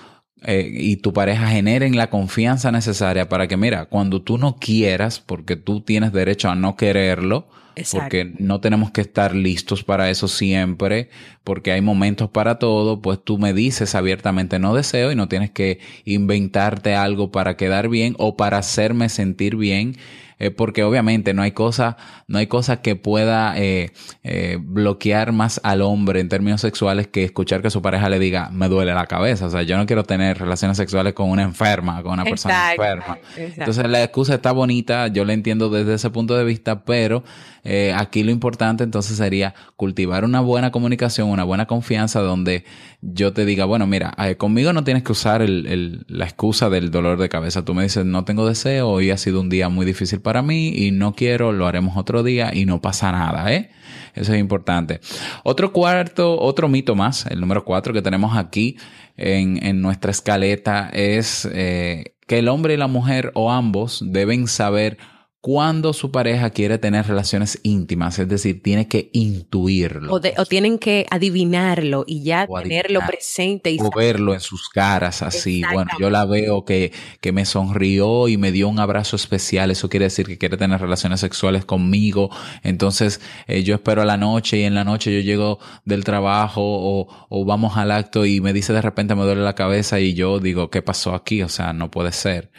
y 0.48 0.96
tu 0.98 1.14
pareja 1.14 1.48
generen 1.48 1.96
la 1.96 2.10
confianza 2.10 2.72
necesaria 2.72 3.30
para 3.30 3.48
que, 3.48 3.56
mira, 3.56 3.86
cuando 3.86 4.24
tú 4.24 4.40
no 4.40 4.56
quieras, 4.56 5.20
porque 5.20 5.58
tú 5.58 5.82
tienes 5.82 6.12
derecho 6.12 6.50
a 6.50 6.56
no 6.56 6.76
quererlo, 6.76 7.50
porque 7.92 8.34
no 8.38 8.62
tenemos 8.62 8.92
que 8.92 9.02
estar 9.02 9.36
listos 9.36 9.84
para 9.84 10.10
eso 10.10 10.28
siempre, 10.28 11.10
porque 11.44 11.72
hay 11.72 11.82
momentos 11.82 12.30
para 12.30 12.60
todo, 12.60 13.02
pues 13.02 13.20
tú 13.24 13.38
me 13.38 13.54
dices 13.54 13.96
abiertamente 13.96 14.60
no 14.60 14.74
deseo 14.74 15.12
y 15.12 15.16
no 15.16 15.28
tienes 15.28 15.52
que 15.52 15.80
inventarte 16.06 16.96
algo 16.96 17.32
para 17.32 17.58
quedar 17.58 17.90
bien 17.90 18.16
o 18.18 18.36
para 18.38 18.58
hacerme 18.58 19.10
sentir 19.10 19.56
bien 19.56 19.96
eh, 20.40 20.52
porque 20.52 20.84
obviamente 20.84 21.34
no 21.34 21.42
hay 21.42 21.52
cosa, 21.52 21.98
no 22.28 22.38
hay 22.38 22.48
cosa 22.48 22.82
que 22.82 22.96
pueda 22.96 23.58
eh, 23.58 23.92
eh, 24.24 24.58
bloquear 24.60 25.34
más 25.34 25.60
al 25.64 25.82
hombre 25.82 26.22
en 26.22 26.30
términos 26.30 26.62
sexuales 26.62 27.08
que 27.08 27.26
escuchar 27.26 27.62
que 27.62 27.70
su 27.70 27.82
pareja 27.82 28.10
le 28.10 28.20
diga 28.20 28.50
me 28.52 28.70
duele 28.70 28.94
la 28.94 29.06
cabeza. 29.06 29.48
O 29.48 29.50
sea, 29.50 29.64
yo 29.64 29.78
no 29.78 29.86
quiero 29.86 30.04
tener 30.04 30.40
relaciones 30.40 30.78
sexuales 30.78 31.14
con 31.14 31.30
una 31.30 31.44
enferma, 31.44 32.02
con 32.02 32.14
una 32.14 32.24
persona 32.24 32.72
enferma. 32.72 33.18
Entonces 33.36 33.88
la 33.88 34.02
excusa 34.02 34.36
está 34.36 34.52
bonita, 34.52 35.08
yo 35.08 35.26
la 35.26 35.34
entiendo 35.34 35.70
desde 35.70 35.96
ese 35.96 36.10
punto 36.10 36.38
de 36.38 36.46
vista, 36.46 36.86
pero 36.86 37.24
eh, 37.64 37.94
aquí 37.96 38.24
lo 38.24 38.32
importante 38.32 38.84
entonces 38.84 39.18
sería 39.18 39.54
cultivar 39.76 40.24
una 40.24 40.40
buena 40.40 40.72
comunicación, 40.72 41.30
una 41.30 41.44
buena 41.44 41.66
confianza 41.66 42.22
donde 42.22 42.64
yo 43.02 43.34
te 43.34 43.46
diga, 43.46 43.66
bueno, 43.66 43.88
mira, 43.88 44.14
eh, 44.18 44.36
conmigo 44.36 44.74
no 44.74 44.84
tienes 44.84 45.04
que 45.04 45.12
usar 45.12 45.42
el, 45.42 45.68
el, 45.68 46.06
la 46.08 46.26
excusa 46.26 46.70
del 46.70 46.92
dolor 46.92 47.18
de 47.18 47.30
cabeza. 47.30 47.66
Tú 47.66 47.74
me 47.74 47.84
dices, 47.84 48.06
no 48.06 48.24
tengo 48.24 48.48
deseo, 48.48 48.88
hoy 48.90 49.12
ha 49.12 49.18
sido 49.18 49.42
un 49.42 49.50
día 49.50 49.70
muy 49.70 49.86
difícil 49.86 50.22
para 50.22 50.29
mí 50.42 50.70
y 50.70 50.92
no 50.92 51.14
quiero, 51.14 51.52
lo 51.52 51.68
haremos 51.68 51.98
otro 51.98 52.24
día 52.24 52.52
y 52.54 52.66
no 52.66 52.82
pasa 52.82 53.12
nada, 53.12 53.52
¿eh? 53.54 53.70
Eso 54.16 54.34
es 54.34 54.40
importante. 54.40 55.00
Otro 55.44 55.72
cuarto, 55.72 56.40
otro 56.40 56.68
mito 56.68 56.96
más, 56.96 57.26
el 57.26 57.40
número 57.40 57.64
cuatro 57.64 57.94
que 57.94 58.02
tenemos 58.02 58.38
aquí 58.38 58.78
en, 59.18 59.64
en 59.66 59.82
nuestra 59.82 60.12
escaleta 60.12 60.90
es 60.92 61.48
eh, 61.52 62.16
que 62.28 62.40
el 62.40 62.48
hombre 62.48 62.74
y 62.74 62.78
la 62.78 62.88
mujer 62.88 63.32
o 63.34 63.52
ambos 63.52 64.04
deben 64.06 64.48
saber 64.48 64.98
cuando 65.42 65.94
su 65.94 66.12
pareja 66.12 66.50
quiere 66.50 66.78
tener 66.80 67.08
relaciones 67.08 67.60
íntimas, 67.64 68.20
es 68.20 68.28
decir, 68.28 68.62
tiene 68.62 68.90
que 68.90 69.10
intuirlo. 69.14 70.14
O, 70.14 70.46
tienen 70.46 70.78
que 70.78 71.06
adivinarlo 71.10 72.04
y 72.06 72.24
ya 72.24 72.46
tenerlo 72.46 73.00
presente. 73.08 73.72
Y 73.72 73.80
o 73.80 73.90
verlo 73.90 74.34
en 74.34 74.42
sus 74.42 74.68
caras 74.68 75.22
así. 75.22 75.64
Bueno, 75.72 75.92
yo 75.98 76.10
la 76.10 76.26
veo 76.26 76.66
que, 76.66 76.92
que 77.22 77.32
me 77.32 77.46
sonrió 77.46 78.28
y 78.28 78.36
me 78.36 78.52
dio 78.52 78.68
un 78.68 78.80
abrazo 78.80 79.16
especial. 79.16 79.72
Eso 79.72 79.88
quiere 79.88 80.08
decir 80.08 80.28
que 80.28 80.38
quiere 80.38 80.58
tener 80.58 80.82
relaciones 80.82 81.22
sexuales 81.22 81.64
conmigo. 81.64 82.30
Entonces, 82.62 83.22
eh, 83.48 83.64
yo 83.64 83.76
espero 83.76 84.02
a 84.02 84.06
la 84.06 84.18
noche 84.18 84.58
y 84.58 84.64
en 84.64 84.76
la 84.76 84.84
noche 84.84 85.14
yo 85.14 85.22
llego 85.22 85.60
del 85.86 86.04
trabajo 86.04 86.62
o, 86.62 87.08
o 87.30 87.46
vamos 87.46 87.78
al 87.78 87.92
acto 87.92 88.26
y 88.26 88.42
me 88.42 88.52
dice 88.52 88.74
de 88.74 88.82
repente 88.82 89.16
me 89.16 89.24
duele 89.24 89.42
la 89.42 89.56
cabeza 89.56 90.02
y 90.02 90.16
yo 90.16 90.40
digo, 90.40 90.70
¿qué 90.70 90.82
pasó 90.82 91.16
aquí? 91.16 91.44
O 91.44 91.50
sea, 91.50 91.72
no 91.72 91.90
puede 91.90 92.12
ser. 92.12 92.52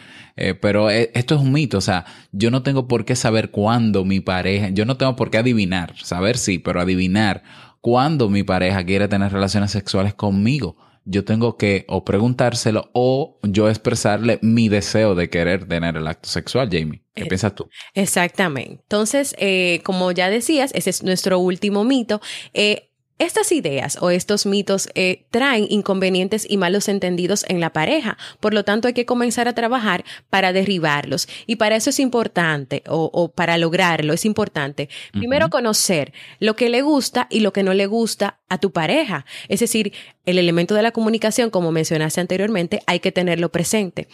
Eh, 0.42 0.54
pero 0.54 0.90
eh, 0.90 1.10
esto 1.12 1.34
es 1.34 1.40
un 1.42 1.52
mito, 1.52 1.76
o 1.76 1.82
sea, 1.82 2.06
yo 2.32 2.50
no 2.50 2.62
tengo 2.62 2.70
por 2.89 3.05
qué 3.05 3.17
saber 3.17 3.50
cuándo 3.50 4.05
mi 4.05 4.21
pareja, 4.21 4.69
yo 4.71 4.85
no 4.85 4.97
tengo 4.97 5.17
por 5.17 5.31
qué 5.31 5.39
adivinar, 5.39 5.95
saber 6.03 6.37
sí, 6.39 6.59
pero 6.59 6.81
adivinar 6.81 7.43
cuándo 7.81 8.29
mi 8.29 8.43
pareja 8.43 8.85
quiere 8.85 9.09
tener 9.09 9.33
relaciones 9.33 9.71
sexuales 9.71 10.15
conmigo. 10.15 10.77
yo 11.07 11.25
tengo 11.25 11.57
que 11.57 11.87
o 11.89 12.05
preguntárselo 12.05 12.91
o 12.93 13.39
yo 13.43 13.69
expresarle 13.69 14.39
mi 14.43 14.69
deseo 14.69 15.15
de 15.15 15.31
querer 15.31 15.67
tener 15.67 15.97
el 15.97 16.07
acto 16.07 16.29
sexual, 16.29 16.69
Jamie. 16.71 17.03
¿Qué 17.15 17.25
piensas 17.27 17.55
tú? 17.55 17.69
Exactamente. 17.95 18.83
Entonces, 18.83 19.35
eh, 19.39 19.81
como 19.83 20.12
ya 20.12 20.31
decías, 20.31 20.71
ese 20.75 20.91
es 20.91 21.03
nuestro 21.03 21.39
último 21.39 21.85
mito. 21.85 22.21
Eh, 22.53 22.89
estas 23.21 23.53
ideas 23.53 23.99
o 24.00 24.11
estos 24.11 24.47
mitos 24.47 24.89
eh, 24.95 25.25
traen 25.31 25.67
inconvenientes 25.69 26.47
y 26.49 26.57
malos 26.57 26.89
entendidos 26.89 27.45
en 27.49 27.61
la 27.61 27.71
pareja, 27.71 28.17
por 28.41 28.55
lo 28.55 28.65
tanto 28.65 28.89
hay 28.89 28.95
que 28.95 29.05
comenzar 29.07 29.47
a 29.47 29.55
trabajar 29.55 30.05
para 30.31 30.53
derribarlos. 30.53 31.29
Y 31.47 31.57
para 31.57 31.77
eso 31.77 31.91
es 31.91 32.00
importante 32.00 32.83
o, 32.89 33.29
para 33.29 33.59
lograrlo 33.59 34.15
es 34.15 34.25
importante 34.25 34.89
primero 35.12 35.50
conocer 35.50 36.12
lo 36.39 36.57
que 36.57 36.71
le 36.71 36.81
gusta 36.83 37.27
y 37.31 37.41
lo 37.41 37.53
que 37.53 37.62
no 37.62 37.75
le 37.75 37.87
gusta 37.87 38.41
a 38.49 38.59
tu 38.59 38.73
pareja, 38.73 39.27
es 39.49 39.61
decir, 39.61 39.93
el 40.27 40.39
elemento 40.39 40.75
de 40.75 40.83
la 40.83 40.91
comunicación, 40.91 41.50
como 41.50 41.73
mencionaste 41.73 42.21
anteriormente, 42.21 42.83
hay 42.87 43.00
que 43.00 43.12
tenerlo 43.12 43.50
presente 43.53 44.09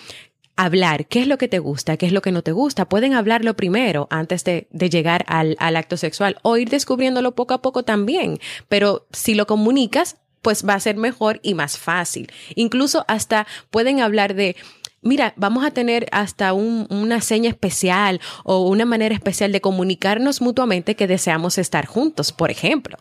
hablar 0.56 1.06
qué 1.06 1.20
es 1.20 1.28
lo 1.28 1.38
que 1.38 1.48
te 1.48 1.58
gusta, 1.58 1.96
qué 1.96 2.06
es 2.06 2.12
lo 2.12 2.22
que 2.22 2.32
no 2.32 2.42
te 2.42 2.52
gusta. 2.52 2.88
Pueden 2.88 3.14
hablarlo 3.14 3.54
primero 3.54 4.08
antes 4.10 4.44
de, 4.44 4.66
llegar 4.72 5.24
al, 5.28 5.56
acto 5.58 5.96
sexual 5.96 6.38
o 6.42 6.56
ir 6.56 6.70
descubriéndolo 6.70 7.34
poco 7.34 7.54
a 7.54 7.62
poco 7.62 7.84
también. 7.84 8.38
Pero 8.68 9.06
si 9.12 9.34
lo 9.34 9.46
comunicas, 9.46 10.16
pues 10.42 10.66
va 10.66 10.74
a 10.74 10.80
ser 10.80 10.96
mejor 10.96 11.40
y 11.42 11.54
más 11.54 11.78
fácil. 11.78 12.32
Incluso 12.54 13.04
hasta 13.08 13.46
pueden 13.70 14.00
hablar 14.00 14.34
de, 14.34 14.56
mira, 15.02 15.34
vamos 15.36 15.64
a 15.64 15.70
tener 15.70 16.06
hasta 16.12 16.52
una 16.54 17.20
seña 17.20 17.50
especial 17.50 18.20
o 18.44 18.68
una 18.68 18.86
manera 18.86 19.14
especial 19.14 19.52
de 19.52 19.60
comunicarnos 19.60 20.40
mutuamente 20.40 20.96
que 20.96 21.06
deseamos 21.06 21.58
estar 21.58 21.86
juntos, 21.86 22.32
por 22.32 22.50
ejemplo. 22.50 22.96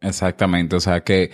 Exactamente, 0.00 0.76
o 0.76 0.80
sea 0.80 1.02
que 1.02 1.30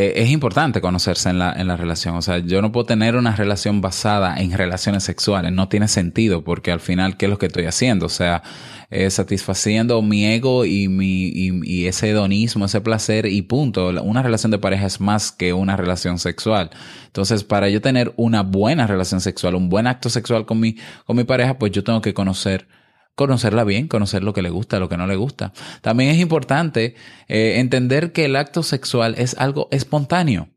eh, 0.00 0.22
es 0.22 0.30
importante 0.30 0.80
conocerse 0.80 1.28
en 1.28 1.40
la, 1.40 1.52
en 1.54 1.66
la 1.66 1.76
relación. 1.76 2.14
O 2.14 2.22
sea, 2.22 2.38
yo 2.38 2.62
no 2.62 2.70
puedo 2.70 2.86
tener 2.86 3.16
una 3.16 3.34
relación 3.34 3.80
basada 3.80 4.36
en 4.36 4.52
relaciones 4.52 5.02
sexuales. 5.02 5.50
No 5.50 5.68
tiene 5.68 5.88
sentido 5.88 6.44
porque 6.44 6.70
al 6.70 6.78
final, 6.78 7.16
¿qué 7.16 7.26
es 7.26 7.30
lo 7.30 7.38
que 7.38 7.46
estoy 7.46 7.64
haciendo? 7.64 8.06
O 8.06 8.08
sea, 8.08 8.44
eh, 8.90 9.10
satisfaciendo 9.10 10.00
mi 10.00 10.24
ego 10.24 10.64
y, 10.64 10.86
mi, 10.86 11.32
y, 11.34 11.86
ese 11.86 12.10
hedonismo, 12.10 12.66
ese 12.66 12.80
placer 12.80 13.26
y 13.26 13.42
punto. 13.42 13.88
Una 13.88 14.22
relación 14.22 14.52
de 14.52 14.60
pareja 14.60 14.86
es 14.86 15.00
más 15.00 15.32
que 15.32 15.52
una 15.52 15.76
relación 15.76 16.20
sexual. 16.20 16.70
Entonces, 17.06 17.42
para 17.42 17.68
yo 17.68 17.80
tener 17.80 18.12
una 18.14 18.44
buena 18.44 18.86
relación 18.86 19.20
sexual, 19.20 19.56
un 19.56 19.68
buen 19.68 19.88
acto 19.88 20.10
sexual 20.10 20.46
con 20.46 20.60
mi, 20.60 20.76
con 21.06 21.16
mi 21.16 21.24
pareja, 21.24 21.58
pues 21.58 21.72
yo 21.72 21.82
tengo 21.82 22.00
que 22.02 22.14
conocer 22.14 22.68
conocerla 23.18 23.64
bien, 23.64 23.88
conocer 23.88 24.22
lo 24.22 24.32
que 24.32 24.42
le 24.42 24.50
gusta, 24.50 24.78
lo 24.78 24.88
que 24.88 24.96
no 24.96 25.08
le 25.08 25.16
gusta. 25.16 25.52
También 25.82 26.10
es 26.10 26.20
importante 26.20 26.94
eh, 27.26 27.54
entender 27.56 28.12
que 28.12 28.26
el 28.26 28.36
acto 28.36 28.62
sexual 28.62 29.16
es 29.18 29.34
algo 29.38 29.66
espontáneo. 29.72 30.50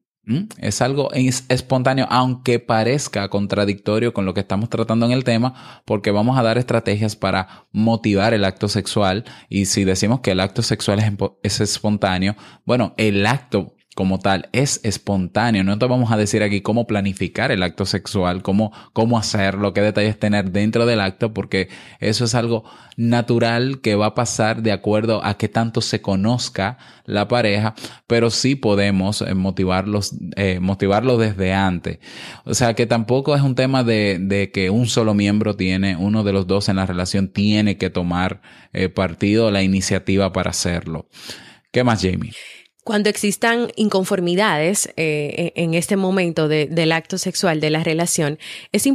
Es 0.60 0.82
algo 0.82 1.10
espontáneo, 1.12 2.06
aunque 2.10 2.60
parezca 2.60 3.28
contradictorio 3.28 4.14
con 4.14 4.26
lo 4.26 4.36
que 4.36 4.40
estamos 4.42 4.70
tratando 4.70 5.08
en 5.08 5.12
el 5.12 5.24
tema, 5.24 5.82
porque 5.84 6.12
vamos 6.12 6.38
a 6.38 6.44
dar 6.44 6.60
estrategias 6.60 7.16
para 7.16 7.66
motivar 7.72 8.34
el 8.34 8.46
acto 8.46 8.70
sexual. 8.70 9.26
Y 9.50 9.66
si 9.66 9.84
decimos 9.84 10.22
que 10.22 10.32
el 10.32 10.40
acto 10.40 10.62
sexual 10.62 11.00
es, 11.00 11.12
es 11.42 11.60
espontáneo, 11.60 12.36
bueno, 12.64 12.94
el 12.98 13.26
acto 13.26 13.76
como 13.94 14.20
tal 14.20 14.48
es 14.54 14.80
espontáneo. 14.84 15.64
No 15.64 15.78
te 15.78 15.86
vamos 15.86 16.12
a 16.12 16.18
decir 16.18 16.44
aquí 16.44 16.62
cómo 16.62 16.88
planificar 16.88 17.52
el 17.52 17.62
acto 17.62 17.86
sexual, 17.86 18.42
cómo, 18.42 18.72
cómo 18.94 19.18
hacerlo, 19.18 19.74
qué 19.74 19.82
detalles 19.82 20.18
tener 20.18 20.52
dentro 20.52 20.86
del 20.86 21.02
acto, 21.02 21.34
porque 21.34 21.68
eso 22.00 22.24
es 22.24 22.34
algo 22.34 22.64
natural 22.96 23.82
que 23.82 23.96
va 23.96 24.08
a 24.08 24.16
pasar 24.16 24.62
de 24.64 24.72
acuerdo 24.72 25.24
a 25.26 25.38
qué 25.38 25.50
tanto 25.50 25.82
se 25.82 26.02
conozca 26.02 26.78
la 27.06 27.28
pareja, 27.28 27.76
pero 28.08 28.30
sí 28.30 28.56
podemos 28.56 29.22
eh, 29.22 29.34
motivarlos, 29.34 30.16
eh, 30.38 30.60
motivarlo 30.62 31.18
desde 31.18 31.54
antes. 31.54 32.00
O 32.46 32.54
sea 32.54 32.74
que 32.76 32.86
tampoco 32.86 33.36
es 33.36 33.42
un 33.42 33.56
tema 33.56 33.84
de, 33.84 34.20
de, 34.22 34.52
que 34.52 34.70
un 34.70 34.88
solo 34.88 35.14
miembro 35.14 35.58
tiene, 35.58 35.98
uno 35.98 36.24
de 36.24 36.32
los 36.32 36.48
dos 36.48 36.70
en 36.70 36.78
la 36.78 36.86
relación 36.86 37.28
tiene 37.28 37.78
que 37.78 37.90
tomar 37.90 38.42
eh, 38.72 38.88
partido, 38.88 39.52
la 39.52 39.64
iniciativa 39.64 40.32
para 40.32 40.52
hacerlo. 40.52 41.10
¿Qué 41.72 41.84
más, 41.84 42.02
Jamie? 42.02 42.32
Cuando 42.84 43.10
existan 43.10 43.72
inconformidades 43.76 44.88
eh, 44.98 45.54
e, 45.56 45.64
en 45.64 45.76
este 45.76 45.98
momento 45.98 46.48
del 46.48 46.92
acto 46.92 47.20
sexual, 47.20 47.60
de 47.60 47.70
la 47.70 47.84
relación, 47.84 48.40
es, 48.72 48.88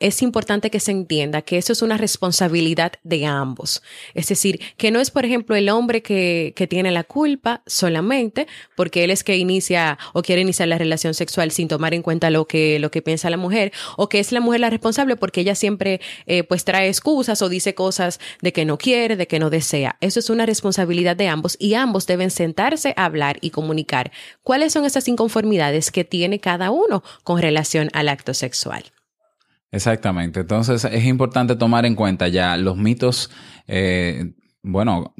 es 0.00 0.22
importante 0.22 0.70
que 0.70 0.80
se 0.80 0.92
entienda 0.92 1.42
que 1.42 1.58
eso 1.58 1.72
es 1.72 1.82
una 1.82 1.98
responsabilidad 1.98 2.92
de 3.02 3.26
ambos. 3.26 3.82
Es 4.14 4.28
decir, 4.28 4.60
que 4.76 4.90
no 4.90 4.98
es, 4.98 5.10
por 5.10 5.26
ejemplo, 5.26 5.56
el 5.56 5.68
hombre 5.68 6.02
que, 6.02 6.54
que 6.56 6.66
tiene 6.66 6.90
la 6.90 7.04
culpa 7.04 7.62
solamente 7.66 8.46
porque 8.76 9.04
él 9.04 9.10
es 9.10 9.24
que 9.24 9.36
inicia 9.36 9.98
o 10.14 10.22
quiere 10.22 10.40
iniciar 10.40 10.68
la 10.68 10.78
relación 10.78 11.12
sexual 11.12 11.50
sin 11.50 11.68
tomar 11.68 11.92
en 11.92 12.02
cuenta 12.02 12.30
lo 12.30 12.46
que, 12.46 12.78
lo 12.78 12.90
que 12.90 13.02
piensa 13.02 13.28
la 13.28 13.36
mujer, 13.36 13.72
o 13.96 14.08
que 14.08 14.20
es 14.20 14.32
la 14.32 14.40
mujer 14.40 14.60
la 14.60 14.70
responsable 14.70 15.16
porque 15.16 15.42
ella 15.42 15.54
siempre 15.54 16.00
eh, 16.26 16.44
pues 16.44 16.64
trae 16.64 16.88
excusas 16.88 17.42
o 17.42 17.48
dice 17.48 17.74
cosas 17.74 18.20
de 18.40 18.52
que 18.52 18.64
no 18.64 18.78
quiere, 18.78 19.16
de 19.16 19.26
que 19.26 19.38
no 19.38 19.50
desea. 19.50 19.96
Eso 20.00 20.20
es 20.20 20.30
una 20.30 20.46
responsabilidad 20.46 21.16
de 21.16 21.28
ambos 21.28 21.56
y 21.60 21.74
ambos 21.74 22.06
deben 22.06 22.30
sentarse 22.30 22.94
a 22.96 23.04
hablar 23.04 23.33
y 23.40 23.50
comunicar 23.50 24.12
cuáles 24.42 24.72
son 24.72 24.84
esas 24.84 25.08
inconformidades 25.08 25.90
que 25.90 26.04
tiene 26.04 26.40
cada 26.40 26.70
uno 26.70 27.02
con 27.22 27.40
relación 27.40 27.90
al 27.92 28.08
acto 28.08 28.34
sexual. 28.34 28.84
Exactamente. 29.70 30.40
Entonces 30.40 30.84
es 30.84 31.04
importante 31.04 31.56
tomar 31.56 31.84
en 31.84 31.96
cuenta 31.96 32.28
ya 32.28 32.56
los 32.56 32.76
mitos, 32.76 33.30
eh, 33.66 34.34
bueno, 34.62 35.14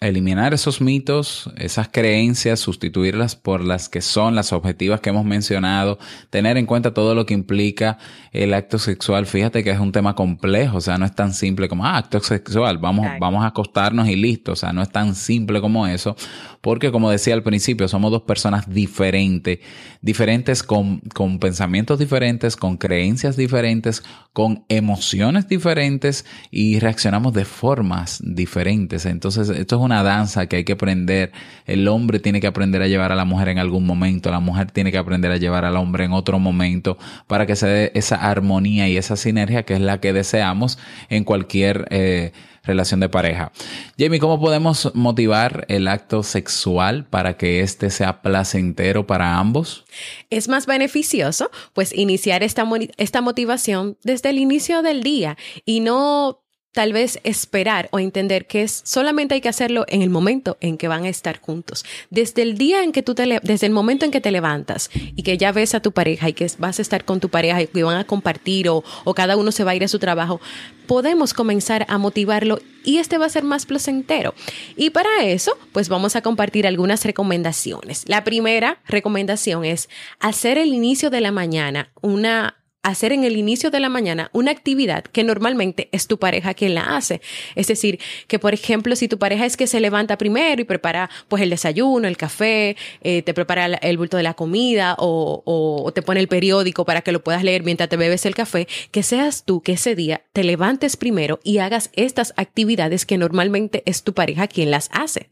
eliminar 0.00 0.54
esos 0.54 0.80
mitos, 0.80 1.50
esas 1.56 1.88
creencias, 1.88 2.60
sustituirlas 2.60 3.34
por 3.34 3.64
las 3.64 3.88
que 3.88 4.02
son 4.02 4.36
las 4.36 4.52
objetivas 4.52 5.00
que 5.00 5.10
hemos 5.10 5.24
mencionado, 5.24 5.98
tener 6.30 6.56
en 6.56 6.66
cuenta 6.66 6.94
todo 6.94 7.16
lo 7.16 7.26
que 7.26 7.34
implica 7.34 7.98
el 8.30 8.54
acto 8.54 8.78
sexual. 8.78 9.26
Fíjate 9.26 9.64
que 9.64 9.70
es 9.70 9.80
un 9.80 9.90
tema 9.90 10.14
complejo, 10.14 10.76
o 10.76 10.80
sea, 10.80 10.96
no 10.96 11.04
es 11.04 11.14
tan 11.14 11.34
simple 11.34 11.68
como, 11.68 11.84
ah, 11.84 11.98
acto 11.98 12.20
sexual, 12.20 12.78
vamos, 12.78 13.06
vamos 13.18 13.42
a 13.42 13.48
acostarnos 13.48 14.08
y 14.08 14.14
listo, 14.14 14.52
o 14.52 14.56
sea, 14.56 14.72
no 14.72 14.80
es 14.80 14.90
tan 14.90 15.16
simple 15.16 15.60
como 15.60 15.88
eso, 15.88 16.14
porque 16.60 16.92
como 16.92 17.10
decía 17.10 17.34
al 17.34 17.42
principio, 17.42 17.88
somos 17.88 18.12
dos 18.12 18.22
personas 18.22 18.70
diferentes, 18.72 19.58
diferentes 20.02 20.62
con, 20.62 21.00
con 21.14 21.40
pensamientos 21.40 21.98
diferentes, 21.98 22.54
con 22.54 22.76
creencias 22.76 23.36
diferentes, 23.36 24.04
con 24.32 24.64
emociones 24.68 25.48
diferentes 25.48 26.24
y 26.50 26.78
reaccionamos 26.78 27.32
de 27.32 27.44
formas 27.44 28.20
diferentes. 28.24 29.06
Entonces, 29.06 29.63
esto 29.64 29.76
es 29.76 29.82
una 29.82 30.02
danza 30.02 30.46
que 30.46 30.56
hay 30.56 30.64
que 30.64 30.74
aprender. 30.74 31.32
El 31.66 31.88
hombre 31.88 32.20
tiene 32.20 32.40
que 32.40 32.46
aprender 32.46 32.82
a 32.82 32.86
llevar 32.86 33.12
a 33.12 33.16
la 33.16 33.24
mujer 33.24 33.48
en 33.48 33.58
algún 33.58 33.86
momento, 33.86 34.30
la 34.30 34.40
mujer 34.40 34.70
tiene 34.70 34.92
que 34.92 34.98
aprender 34.98 35.30
a 35.30 35.36
llevar 35.36 35.64
al 35.64 35.76
hombre 35.76 36.04
en 36.04 36.12
otro 36.12 36.38
momento 36.38 36.98
para 37.26 37.46
que 37.46 37.56
se 37.56 37.66
dé 37.66 37.92
esa 37.94 38.16
armonía 38.16 38.88
y 38.88 38.96
esa 38.96 39.16
sinergia 39.16 39.64
que 39.64 39.74
es 39.74 39.80
la 39.80 40.00
que 40.00 40.12
deseamos 40.12 40.78
en 41.08 41.24
cualquier 41.24 41.86
eh, 41.90 42.32
relación 42.64 43.00
de 43.00 43.08
pareja. 43.08 43.52
Jamie, 43.98 44.20
¿cómo 44.20 44.40
podemos 44.40 44.90
motivar 44.94 45.64
el 45.68 45.88
acto 45.88 46.22
sexual 46.22 47.06
para 47.06 47.36
que 47.36 47.60
éste 47.60 47.90
sea 47.90 48.22
placentero 48.22 49.06
para 49.06 49.38
ambos? 49.38 49.84
Es 50.30 50.48
más 50.48 50.66
beneficioso, 50.66 51.50
pues, 51.72 51.94
iniciar 51.94 52.42
esta, 52.42 52.68
esta 52.96 53.20
motivación 53.20 53.96
desde 54.02 54.30
el 54.30 54.38
inicio 54.38 54.82
del 54.82 55.02
día 55.02 55.36
y 55.64 55.80
no 55.80 56.43
tal 56.74 56.92
vez 56.92 57.20
esperar 57.22 57.88
o 57.92 58.00
entender 58.00 58.46
que 58.46 58.62
es 58.62 58.82
solamente 58.84 59.34
hay 59.34 59.40
que 59.40 59.48
hacerlo 59.48 59.86
en 59.88 60.02
el 60.02 60.10
momento 60.10 60.58
en 60.60 60.76
que 60.76 60.88
van 60.88 61.04
a 61.04 61.08
estar 61.08 61.40
juntos. 61.40 61.84
Desde 62.10 62.42
el 62.42 62.58
día 62.58 62.82
en 62.82 62.90
que 62.90 63.02
tú 63.02 63.14
te 63.14 63.24
desde 63.42 63.66
el 63.66 63.72
momento 63.72 64.04
en 64.04 64.10
que 64.10 64.20
te 64.20 64.32
levantas 64.32 64.90
y 64.92 65.22
que 65.22 65.38
ya 65.38 65.52
ves 65.52 65.74
a 65.74 65.80
tu 65.80 65.92
pareja 65.92 66.28
y 66.28 66.32
que 66.32 66.50
vas 66.58 66.80
a 66.80 66.82
estar 66.82 67.04
con 67.04 67.20
tu 67.20 67.28
pareja 67.28 67.62
y 67.62 67.68
que 67.68 67.84
van 67.84 67.96
a 67.96 68.04
compartir 68.04 68.68
o, 68.68 68.82
o 69.04 69.14
cada 69.14 69.36
uno 69.36 69.52
se 69.52 69.62
va 69.62 69.70
a 69.70 69.76
ir 69.76 69.84
a 69.84 69.88
su 69.88 70.00
trabajo, 70.00 70.40
podemos 70.88 71.32
comenzar 71.32 71.86
a 71.88 71.96
motivarlo 71.96 72.58
y 72.82 72.98
este 72.98 73.18
va 73.18 73.26
a 73.26 73.30
ser 73.30 73.44
más 73.44 73.66
placentero. 73.66 74.34
Y 74.76 74.90
para 74.90 75.24
eso, 75.24 75.56
pues 75.72 75.88
vamos 75.88 76.16
a 76.16 76.22
compartir 76.22 76.66
algunas 76.66 77.04
recomendaciones. 77.04 78.02
La 78.08 78.24
primera 78.24 78.80
recomendación 78.86 79.64
es 79.64 79.88
hacer 80.18 80.58
el 80.58 80.74
inicio 80.74 81.08
de 81.08 81.20
la 81.20 81.30
mañana 81.30 81.90
una 82.02 82.56
hacer 82.84 83.12
en 83.12 83.24
el 83.24 83.36
inicio 83.36 83.70
de 83.70 83.80
la 83.80 83.88
mañana 83.88 84.30
una 84.32 84.50
actividad 84.50 85.02
que 85.04 85.24
normalmente 85.24 85.88
es 85.90 86.06
tu 86.06 86.18
pareja 86.18 86.54
quien 86.54 86.74
la 86.74 86.96
hace. 86.96 87.20
Es 87.56 87.66
decir, 87.66 87.98
que 88.28 88.38
por 88.38 88.54
ejemplo, 88.54 88.94
si 88.94 89.08
tu 89.08 89.18
pareja 89.18 89.46
es 89.46 89.56
que 89.56 89.66
se 89.66 89.80
levanta 89.80 90.18
primero 90.18 90.60
y 90.60 90.64
prepara 90.64 91.10
pues 91.28 91.42
el 91.42 91.50
desayuno, 91.50 92.06
el 92.06 92.16
café, 92.16 92.76
eh, 93.02 93.22
te 93.22 93.34
prepara 93.34 93.66
el 93.66 93.96
bulto 93.96 94.16
de 94.16 94.22
la 94.22 94.34
comida 94.34 94.94
o, 94.98 95.42
o, 95.44 95.92
te 95.92 96.02
pone 96.02 96.20
el 96.20 96.28
periódico 96.28 96.84
para 96.84 97.00
que 97.00 97.12
lo 97.12 97.24
puedas 97.24 97.42
leer 97.42 97.64
mientras 97.64 97.88
te 97.88 97.96
bebes 97.96 98.26
el 98.26 98.34
café, 98.34 98.68
que 98.90 99.02
seas 99.02 99.44
tú 99.44 99.62
que 99.62 99.72
ese 99.72 99.94
día 99.94 100.22
te 100.32 100.44
levantes 100.44 100.96
primero 100.96 101.40
y 101.42 101.58
hagas 101.58 101.90
estas 101.94 102.34
actividades 102.36 103.06
que 103.06 103.18
normalmente 103.18 103.82
es 103.86 104.02
tu 104.02 104.12
pareja 104.12 104.46
quien 104.46 104.70
las 104.70 104.90
hace. 104.92 105.28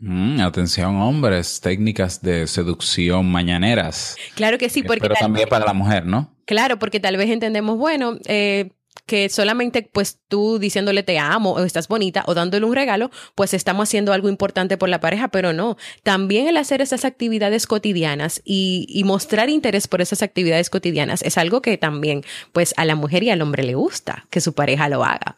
Mm, 0.00 0.40
atención, 0.40 0.96
hombres, 0.96 1.60
técnicas 1.60 2.22
de 2.22 2.46
seducción 2.46 3.30
mañaneras. 3.30 4.16
Claro 4.34 4.56
que 4.56 4.70
sí, 4.70 4.82
porque. 4.82 5.02
Pero 5.02 5.14
también 5.14 5.48
para 5.48 5.66
la 5.66 5.74
mujer, 5.74 6.06
¿no? 6.06 6.34
Claro, 6.46 6.78
porque 6.78 7.00
tal 7.00 7.18
vez 7.18 7.28
entendemos, 7.28 7.76
bueno, 7.76 8.16
eh, 8.26 8.70
que 9.06 9.28
solamente 9.28 9.82
pues 9.92 10.18
tú 10.28 10.58
diciéndole 10.58 11.02
te 11.02 11.18
amo 11.18 11.52
o 11.52 11.64
estás 11.64 11.86
bonita 11.86 12.24
o 12.26 12.34
dándole 12.34 12.64
un 12.64 12.74
regalo, 12.74 13.10
pues 13.34 13.52
estamos 13.54 13.88
haciendo 13.88 14.12
algo 14.12 14.28
importante 14.28 14.78
por 14.78 14.88
la 14.88 15.00
pareja, 15.00 15.28
pero 15.28 15.52
no. 15.52 15.76
También 16.02 16.48
el 16.48 16.56
hacer 16.56 16.80
esas 16.80 17.04
actividades 17.04 17.66
cotidianas 17.66 18.40
y, 18.44 18.86
y 18.88 19.04
mostrar 19.04 19.50
interés 19.50 19.86
por 19.86 20.00
esas 20.00 20.22
actividades 20.22 20.70
cotidianas 20.70 21.22
es 21.22 21.38
algo 21.38 21.60
que 21.60 21.76
también 21.76 22.24
pues 22.52 22.72
a 22.76 22.84
la 22.84 22.94
mujer 22.94 23.22
y 23.22 23.30
al 23.30 23.42
hombre 23.42 23.64
le 23.64 23.74
gusta 23.74 24.26
que 24.30 24.40
su 24.40 24.54
pareja 24.54 24.88
lo 24.88 25.04
haga. 25.04 25.36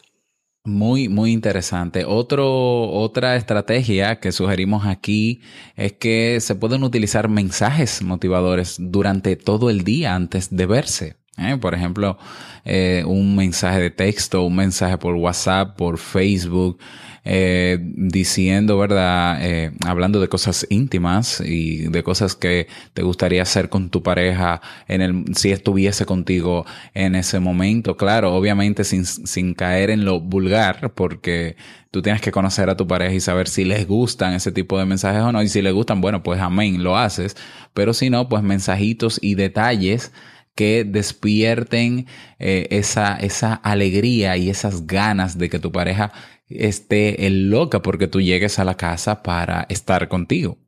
Muy, 0.64 1.09
muy 1.09 1.33
interesante. 1.33 2.05
Otro, 2.05 2.90
otra 2.90 3.35
estrategia 3.37 4.20
que 4.20 4.31
sugerimos 4.31 4.87
aquí 4.87 5.40
es 5.77 5.92
que 5.94 6.38
se 6.40 6.55
pueden 6.55 6.85
utilizar 6.85 7.29
mensajes 7.29 8.03
motivadores 8.03 8.77
durante 8.79 9.35
todo 9.37 9.70
el 9.70 9.83
día 9.83 10.14
antes 10.14 10.55
de 10.55 10.66
verse. 10.66 11.22
¿Eh? 11.38 11.57
Por 11.57 11.75
ejemplo, 11.75 12.18
eh, 12.64 13.05
un 13.07 13.37
mensaje 13.37 13.81
de 13.81 13.90
texto, 13.90 14.45
un 14.45 14.57
mensaje 14.57 14.99
por 14.99 15.14
WhatsApp, 15.14 15.77
por 15.77 15.99
Facebook, 15.99 16.79
eh, 17.25 17.79
diciendo, 17.81 18.79
¿verdad? 18.79 19.40
Hablando 19.87 20.21
de 20.21 20.29
cosas 20.29 20.66
íntimas 20.71 21.40
y 21.40 21.88
de 21.88 22.03
cosas 22.03 22.35
que 22.35 22.66
te 22.95 23.03
gustaría 23.03 23.42
hacer 23.42 23.68
con 23.68 23.90
tu 23.90 24.03
pareja 24.03 24.61
en 24.88 25.03
el, 25.03 25.25
si 25.35 25.53
estuviese 25.53 26.05
contigo 26.05 26.66
en 26.95 27.14
ese 27.14 27.38
momento. 27.40 27.97
Claro, 27.97 28.35
obviamente 28.35 28.85
sin, 28.85 29.05
sin 29.07 29.55
caer 29.55 29.90
en 29.90 30.05
lo 30.05 30.21
vulgar, 30.21 30.92
porque 30.95 31.57
tú 31.92 32.03
tienes 32.03 32.21
que 32.23 32.33
conocer 32.33 32.71
a 32.71 32.77
tu 32.77 32.87
pareja 32.88 33.14
y 33.14 33.21
saber 33.21 33.49
si 33.49 33.64
les 33.64 33.87
gustan 33.87 34.33
ese 34.33 34.51
tipo 34.51 34.79
de 34.79 34.87
mensajes 34.87 35.23
o 35.23 35.31
no. 35.31 35.42
Y 35.42 35.49
si 35.49 35.62
les 35.62 35.73
gustan, 35.73 36.01
bueno, 36.01 36.23
pues 36.23 36.40
amén, 36.40 36.83
lo 36.83 36.97
haces. 36.97 37.37
Pero 37.75 37.95
si 37.95 38.11
no, 38.11 38.29
pues 38.29 38.42
mensajitos 38.42 39.18
y 39.23 39.35
detalles 39.37 40.12
que 40.55 40.85
despierten 40.85 42.07
eh, 42.38 42.69
esa, 42.71 43.17
esa 43.17 43.55
alegría 43.55 44.37
y 44.37 44.51
esas 44.51 44.87
ganas 44.87 45.38
de 45.38 45.49
que 45.49 45.59
tu 45.59 45.73
pareja 45.73 46.12
esté 46.49 47.29
loca 47.31 47.83
porque 47.83 48.09
tú 48.09 48.21
llegues 48.21 48.59
a 48.59 48.65
la 48.65 48.77
casa 48.77 49.23
para 49.23 49.67
estar 49.69 50.09
contigo. 50.09 50.62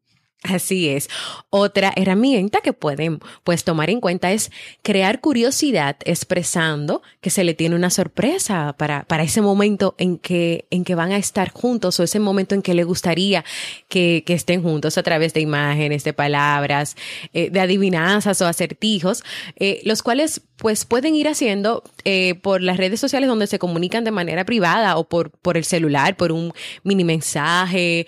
Así 0.44 0.90
es. 0.90 1.08
Otra 1.48 1.90
herramienta 1.96 2.60
que 2.60 2.74
pueden 2.74 3.18
pues 3.44 3.64
tomar 3.64 3.88
en 3.88 4.00
cuenta 4.00 4.30
es 4.30 4.52
crear 4.82 5.22
curiosidad 5.22 5.96
expresando 6.04 7.02
que 7.22 7.30
se 7.30 7.44
le 7.44 7.54
tiene 7.54 7.74
una 7.74 7.88
sorpresa 7.88 8.74
para, 8.76 9.04
para 9.04 9.22
ese 9.22 9.40
momento 9.40 9.94
en 9.96 10.18
que, 10.18 10.66
en 10.70 10.84
que 10.84 10.94
van 10.94 11.12
a 11.12 11.16
estar 11.16 11.50
juntos 11.50 11.98
o 11.98 12.02
ese 12.02 12.20
momento 12.20 12.54
en 12.54 12.60
que 12.60 12.74
le 12.74 12.84
gustaría 12.84 13.42
que, 13.88 14.22
que 14.26 14.34
estén 14.34 14.62
juntos 14.62 14.98
a 14.98 15.02
través 15.02 15.32
de 15.32 15.40
imágenes, 15.40 16.04
de 16.04 16.12
palabras, 16.12 16.94
eh, 17.32 17.48
de 17.48 17.60
adivinanzas 17.60 18.42
o 18.42 18.46
acertijos, 18.46 19.24
eh, 19.56 19.80
los 19.84 20.02
cuales 20.02 20.42
pues 20.56 20.84
pueden 20.84 21.14
ir 21.14 21.28
haciendo 21.28 21.82
eh, 22.04 22.34
por 22.36 22.62
las 22.62 22.76
redes 22.76 23.00
sociales 23.00 23.28
donde 23.28 23.46
se 23.46 23.58
comunican 23.58 24.04
de 24.04 24.10
manera 24.10 24.44
privada 24.44 24.96
o 24.96 25.08
por, 25.08 25.30
por 25.30 25.56
el 25.56 25.64
celular, 25.64 26.16
por 26.16 26.32
un 26.32 26.52
mini 26.82 27.04
mensaje. 27.04 28.06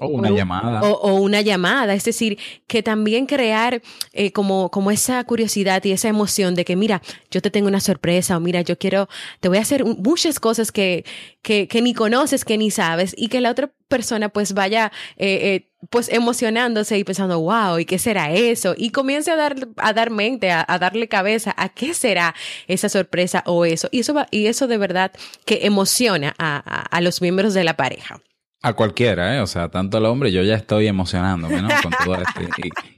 o 0.00 0.06
una 0.08 0.30
llamada. 0.30 0.82
o 0.82 1.14
una 1.14 1.40
llamada 1.40 1.60
es 1.94 2.04
decir, 2.04 2.38
que 2.66 2.82
también 2.82 3.26
crear 3.26 3.82
eh, 4.12 4.32
como, 4.32 4.70
como 4.70 4.90
esa 4.90 5.22
curiosidad 5.24 5.84
y 5.84 5.92
esa 5.92 6.08
emoción 6.08 6.54
de 6.54 6.64
que, 6.64 6.76
mira, 6.76 7.02
yo 7.30 7.40
te 7.40 7.50
tengo 7.50 7.68
una 7.68 7.80
sorpresa 7.80 8.36
o 8.36 8.40
mira, 8.40 8.60
yo 8.62 8.78
quiero, 8.78 9.08
te 9.40 9.48
voy 9.48 9.58
a 9.58 9.62
hacer 9.62 9.84
muchas 9.84 10.40
cosas 10.40 10.72
que, 10.72 11.04
que, 11.42 11.68
que 11.68 11.82
ni 11.82 11.94
conoces, 11.94 12.44
que 12.44 12.58
ni 12.58 12.70
sabes 12.70 13.14
y 13.16 13.28
que 13.28 13.40
la 13.40 13.50
otra 13.50 13.70
persona 13.88 14.28
pues 14.28 14.54
vaya 14.54 14.92
eh, 15.16 15.54
eh, 15.54 15.69
pues 15.88 16.08
emocionándose 16.10 16.98
y 16.98 17.04
pensando, 17.04 17.40
wow, 17.40 17.78
¿y 17.78 17.84
qué 17.84 17.98
será 17.98 18.32
eso? 18.32 18.74
Y 18.76 18.90
comience 18.90 19.30
a 19.30 19.36
dar, 19.36 19.56
a 19.76 19.92
dar 19.92 20.10
mente, 20.10 20.50
a, 20.50 20.64
darle 20.78 21.08
cabeza 21.08 21.54
a 21.56 21.70
qué 21.70 21.94
será 21.94 22.34
esa 22.68 22.88
sorpresa 22.88 23.42
o 23.46 23.64
eso. 23.64 23.88
Y 23.90 24.00
eso, 24.00 24.12
va, 24.12 24.26
y 24.30 24.46
eso 24.46 24.66
de 24.66 24.78
verdad 24.78 25.12
que 25.46 25.60
emociona 25.66 26.34
a, 26.38 26.58
a 26.58 27.00
los 27.00 27.22
miembros 27.22 27.54
de 27.54 27.64
la 27.64 27.76
pareja. 27.76 28.20
A 28.62 28.74
cualquiera, 28.74 29.34
¿eh? 29.36 29.40
O 29.40 29.46
sea, 29.46 29.70
tanto 29.70 29.96
al 29.96 30.04
hombre, 30.04 30.32
yo 30.32 30.42
ya 30.42 30.54
estoy 30.54 30.86
emocionándome, 30.86 31.62
¿no? 31.62 31.68
Con 31.82 31.92
todo 32.04 32.14
esto. 32.22 32.40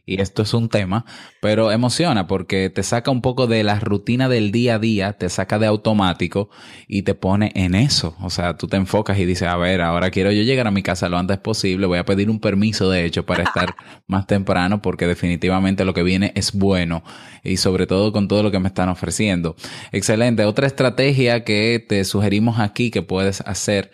Y, 0.04 0.20
esto 0.20 0.42
es 0.42 0.52
un 0.54 0.68
tema, 0.68 1.06
pero 1.40 1.70
emociona 1.70 2.26
porque 2.26 2.68
te 2.68 2.82
saca 2.82 3.12
un 3.12 3.22
poco 3.22 3.46
de 3.46 3.62
la 3.62 3.78
rutina 3.78 4.28
del 4.28 4.50
día 4.50 4.74
a 4.74 4.78
día, 4.80 5.12
te 5.12 5.28
saca 5.28 5.60
de 5.60 5.66
automático 5.66 6.50
y 6.88 7.02
te 7.02 7.14
pone 7.14 7.52
en 7.54 7.76
eso. 7.76 8.16
O 8.20 8.28
sea, 8.28 8.58
tú 8.58 8.66
te 8.66 8.76
enfocas 8.76 9.18
y 9.20 9.24
dices, 9.24 9.46
a 9.46 9.56
ver, 9.56 9.80
ahora 9.80 10.10
quiero 10.10 10.32
yo 10.32 10.42
llegar 10.42 10.66
a 10.66 10.72
mi 10.72 10.82
casa 10.82 11.08
lo 11.08 11.16
antes 11.16 11.38
posible, 11.38 11.86
voy 11.86 11.98
a 11.98 12.04
pedir 12.04 12.28
un 12.28 12.40
permiso, 12.40 12.90
de 12.90 13.04
hecho, 13.04 13.24
para 13.24 13.44
estar 13.44 13.76
más 14.08 14.26
temprano 14.26 14.82
porque 14.82 15.06
definitivamente 15.06 15.84
lo 15.84 15.94
que 15.94 16.02
viene 16.02 16.32
es 16.34 16.52
bueno 16.52 17.04
y 17.44 17.58
sobre 17.58 17.86
todo 17.86 18.12
con 18.12 18.26
todo 18.26 18.42
lo 18.42 18.50
que 18.50 18.58
me 18.58 18.68
están 18.68 18.88
ofreciendo. 18.88 19.54
Excelente. 19.92 20.44
Otra 20.44 20.66
estrategia 20.66 21.44
que 21.44 21.82
te 21.88 22.04
sugerimos 22.04 22.58
aquí 22.58 22.90
que 22.90 23.02
puedes 23.02 23.40
hacer 23.42 23.92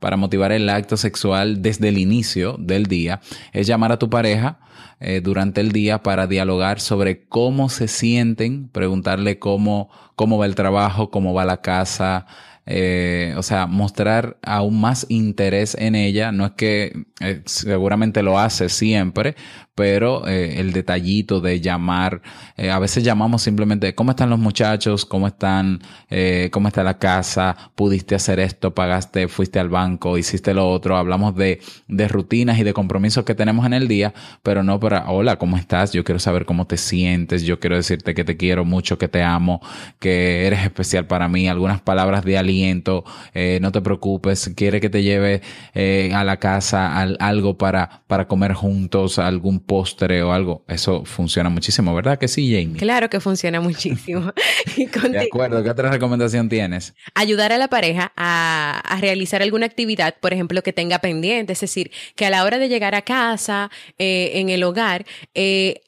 para 0.00 0.16
motivar 0.16 0.50
el 0.50 0.68
acto 0.68 0.96
sexual 0.96 1.62
desde 1.62 1.88
el 1.88 1.98
inicio 1.98 2.56
del 2.58 2.86
día 2.86 3.20
es 3.52 3.66
llamar 3.68 3.92
a 3.92 3.98
tu 3.98 4.10
pareja 4.10 4.58
eh, 4.98 5.20
durante 5.22 5.60
el 5.60 5.72
día 5.72 6.02
para 6.02 6.26
dialogar 6.26 6.80
sobre 6.80 7.26
cómo 7.26 7.68
se 7.68 7.88
sienten, 7.88 8.68
preguntarle 8.68 9.38
cómo, 9.38 9.88
cómo 10.16 10.36
va 10.36 10.46
el 10.46 10.54
trabajo, 10.54 11.10
cómo 11.10 11.32
va 11.32 11.46
la 11.46 11.62
casa, 11.62 12.26
eh, 12.66 13.34
o 13.38 13.42
sea, 13.42 13.66
mostrar 13.66 14.38
aún 14.42 14.80
más 14.80 15.06
interés 15.08 15.74
en 15.78 15.94
ella. 15.94 16.32
No 16.32 16.44
es 16.44 16.52
que 16.52 17.06
eh, 17.20 17.42
seguramente 17.46 18.22
lo 18.22 18.38
hace 18.38 18.68
siempre, 18.68 19.36
pero 19.80 20.28
eh, 20.28 20.60
el 20.60 20.74
detallito 20.74 21.40
de 21.40 21.58
llamar, 21.58 22.20
eh, 22.58 22.70
a 22.70 22.78
veces 22.78 23.02
llamamos 23.02 23.40
simplemente, 23.40 23.94
¿cómo 23.94 24.10
están 24.10 24.28
los 24.28 24.38
muchachos? 24.38 25.06
¿Cómo 25.06 25.26
están? 25.26 25.80
Eh, 26.10 26.50
¿Cómo 26.52 26.68
está 26.68 26.82
la 26.82 26.98
casa? 26.98 27.56
¿Pudiste 27.76 28.14
hacer 28.14 28.40
esto? 28.40 28.74
¿Pagaste? 28.74 29.26
¿Fuiste 29.28 29.58
al 29.58 29.70
banco? 29.70 30.18
¿Hiciste 30.18 30.52
lo 30.52 30.68
otro? 30.68 30.98
Hablamos 30.98 31.34
de, 31.34 31.62
de 31.88 32.08
rutinas 32.08 32.58
y 32.58 32.62
de 32.62 32.74
compromisos 32.74 33.24
que 33.24 33.34
tenemos 33.34 33.64
en 33.64 33.72
el 33.72 33.88
día, 33.88 34.12
pero 34.42 34.62
no 34.62 34.78
para, 34.78 35.08
hola, 35.10 35.36
¿cómo 35.36 35.56
estás? 35.56 35.94
Yo 35.94 36.04
quiero 36.04 36.18
saber 36.18 36.44
cómo 36.44 36.66
te 36.66 36.76
sientes, 36.76 37.44
yo 37.44 37.58
quiero 37.58 37.76
decirte 37.76 38.12
que 38.12 38.24
te 38.24 38.36
quiero 38.36 38.66
mucho, 38.66 38.98
que 38.98 39.08
te 39.08 39.22
amo, 39.22 39.62
que 39.98 40.46
eres 40.46 40.62
especial 40.62 41.06
para 41.06 41.26
mí, 41.30 41.48
algunas 41.48 41.80
palabras 41.80 42.22
de 42.26 42.36
aliento, 42.36 43.04
no 43.62 43.72
te 43.72 43.80
preocupes, 43.80 44.52
quiere 44.54 44.78
que 44.78 44.90
te 44.90 45.02
lleve 45.02 45.40
a 46.14 46.22
la 46.22 46.36
casa 46.36 47.00
algo 47.00 47.56
para, 47.56 48.02
para 48.06 48.28
comer 48.28 48.52
juntos, 48.52 49.18
algún 49.18 49.60
postre 49.70 50.20
o 50.24 50.32
algo, 50.32 50.64
eso 50.66 51.04
funciona 51.04 51.48
muchísimo, 51.48 51.94
¿verdad 51.94 52.18
que 52.18 52.26
sí, 52.26 52.52
Jamie? 52.52 52.76
Claro 52.76 53.08
que 53.08 53.20
funciona 53.20 53.60
muchísimo. 53.60 54.32
de 55.12 55.20
acuerdo, 55.20 55.62
¿qué 55.62 55.70
otra 55.70 55.92
recomendación 55.92 56.48
tienes? 56.48 56.92
Ayudar 57.14 57.52
a 57.52 57.56
la 57.56 57.68
pareja 57.68 58.12
a, 58.16 58.98
realizar 59.00 59.42
alguna 59.42 59.66
actividad, 59.66 60.16
por 60.20 60.32
ejemplo, 60.32 60.60
que 60.62 60.72
tenga 60.72 60.98
pendiente, 60.98 61.52
es 61.52 61.60
decir, 61.60 61.92
que 62.16 62.26
a 62.26 62.30
la 62.30 62.42
hora 62.42 62.58
de 62.58 62.68
llegar 62.68 62.96
a 62.96 63.02
casa, 63.02 63.70
eh, 63.96 64.32
en 64.34 64.48
el 64.48 64.64
hogar, 64.64 65.06
eh, 65.34 65.82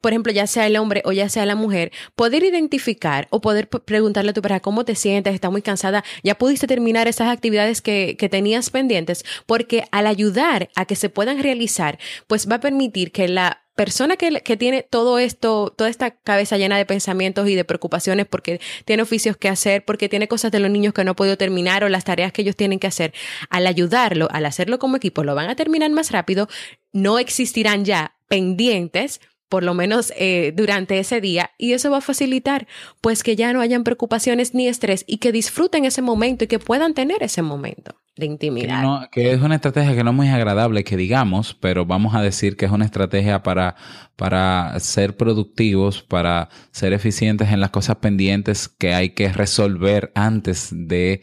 por 0.00 0.12
ejemplo, 0.12 0.32
ya 0.32 0.46
sea 0.46 0.66
el 0.66 0.76
hombre 0.76 1.02
o 1.04 1.12
ya 1.12 1.28
sea 1.28 1.46
la 1.46 1.54
mujer, 1.54 1.92
poder 2.14 2.42
identificar 2.42 3.28
o 3.30 3.40
poder 3.40 3.68
preguntarle 3.68 4.30
a 4.30 4.34
tu 4.34 4.42
pareja 4.42 4.60
cómo 4.60 4.84
te 4.84 4.94
sientes, 4.94 5.34
estás 5.34 5.50
muy 5.50 5.62
cansada, 5.62 6.04
ya 6.22 6.36
pudiste 6.36 6.66
terminar 6.66 7.08
esas 7.08 7.28
actividades 7.28 7.82
que, 7.82 8.16
que 8.18 8.28
tenías 8.28 8.70
pendientes, 8.70 9.24
porque 9.46 9.84
al 9.90 10.06
ayudar 10.06 10.70
a 10.74 10.84
que 10.84 10.96
se 10.96 11.08
puedan 11.08 11.42
realizar, 11.42 11.98
pues 12.26 12.48
va 12.48 12.56
a 12.56 12.60
permitir 12.60 13.12
que 13.12 13.28
la 13.28 13.62
persona 13.80 14.16
que, 14.16 14.42
que, 14.42 14.58
tiene 14.58 14.82
todo 14.82 15.18
esto, 15.18 15.72
toda 15.74 15.88
esta 15.88 16.10
cabeza 16.10 16.58
llena 16.58 16.76
de 16.76 16.84
pensamientos 16.84 17.48
y 17.48 17.54
de 17.54 17.64
preocupaciones 17.64 18.26
porque 18.26 18.60
tiene 18.84 19.02
oficios 19.02 19.38
que 19.38 19.48
hacer, 19.48 19.86
porque 19.86 20.10
tiene 20.10 20.28
cosas 20.28 20.52
de 20.52 20.60
los 20.60 20.70
niños 20.70 20.92
que 20.92 21.02
no 21.02 21.12
ha 21.12 21.16
podido 21.16 21.38
terminar 21.38 21.82
o 21.82 21.88
las 21.88 22.04
tareas 22.04 22.30
que 22.30 22.42
ellos 22.42 22.56
tienen 22.56 22.78
que 22.78 22.88
hacer, 22.88 23.14
al 23.48 23.66
ayudarlo, 23.66 24.28
al 24.32 24.44
hacerlo 24.44 24.78
como 24.78 24.96
equipo, 24.96 25.24
lo 25.24 25.34
van 25.34 25.48
a 25.48 25.56
terminar 25.56 25.90
más 25.92 26.10
rápido, 26.10 26.46
no 26.92 27.18
existirán 27.18 27.86
ya 27.86 28.16
pendientes 28.28 29.20
por 29.50 29.64
lo 29.64 29.74
menos 29.74 30.14
eh, 30.16 30.54
durante 30.56 30.98
ese 30.98 31.20
día, 31.20 31.50
y 31.58 31.74
eso 31.74 31.90
va 31.90 31.98
a 31.98 32.00
facilitar 32.00 32.66
pues 33.02 33.22
que 33.22 33.36
ya 33.36 33.52
no 33.52 33.60
hayan 33.60 33.84
preocupaciones 33.84 34.54
ni 34.54 34.68
estrés 34.68 35.04
y 35.06 35.18
que 35.18 35.32
disfruten 35.32 35.84
ese 35.84 36.00
momento 36.00 36.44
y 36.44 36.46
que 36.46 36.58
puedan 36.58 36.94
tener 36.94 37.22
ese 37.22 37.42
momento 37.42 37.96
de 38.16 38.26
intimidad. 38.26 39.08
Que, 39.10 39.32
es 39.32 39.40
una 39.40 39.56
estrategia 39.56 39.96
que 39.96 40.04
no 40.04 40.10
es 40.10 40.16
muy 40.16 40.28
agradable 40.28 40.84
que 40.84 40.96
digamos, 40.96 41.54
pero 41.54 41.84
vamos 41.84 42.14
a 42.14 42.22
decir 42.22 42.56
que 42.56 42.66
es 42.66 42.70
una 42.70 42.84
estrategia 42.84 43.42
para, 43.42 43.74
para 44.14 44.78
ser 44.78 45.16
productivos, 45.16 46.02
para 46.02 46.48
ser 46.70 46.92
eficientes 46.92 47.50
en 47.50 47.60
las 47.60 47.70
cosas 47.70 47.96
pendientes 47.96 48.68
que 48.68 48.94
hay 48.94 49.10
que 49.10 49.32
resolver 49.32 50.12
antes 50.14 50.68
de 50.70 51.22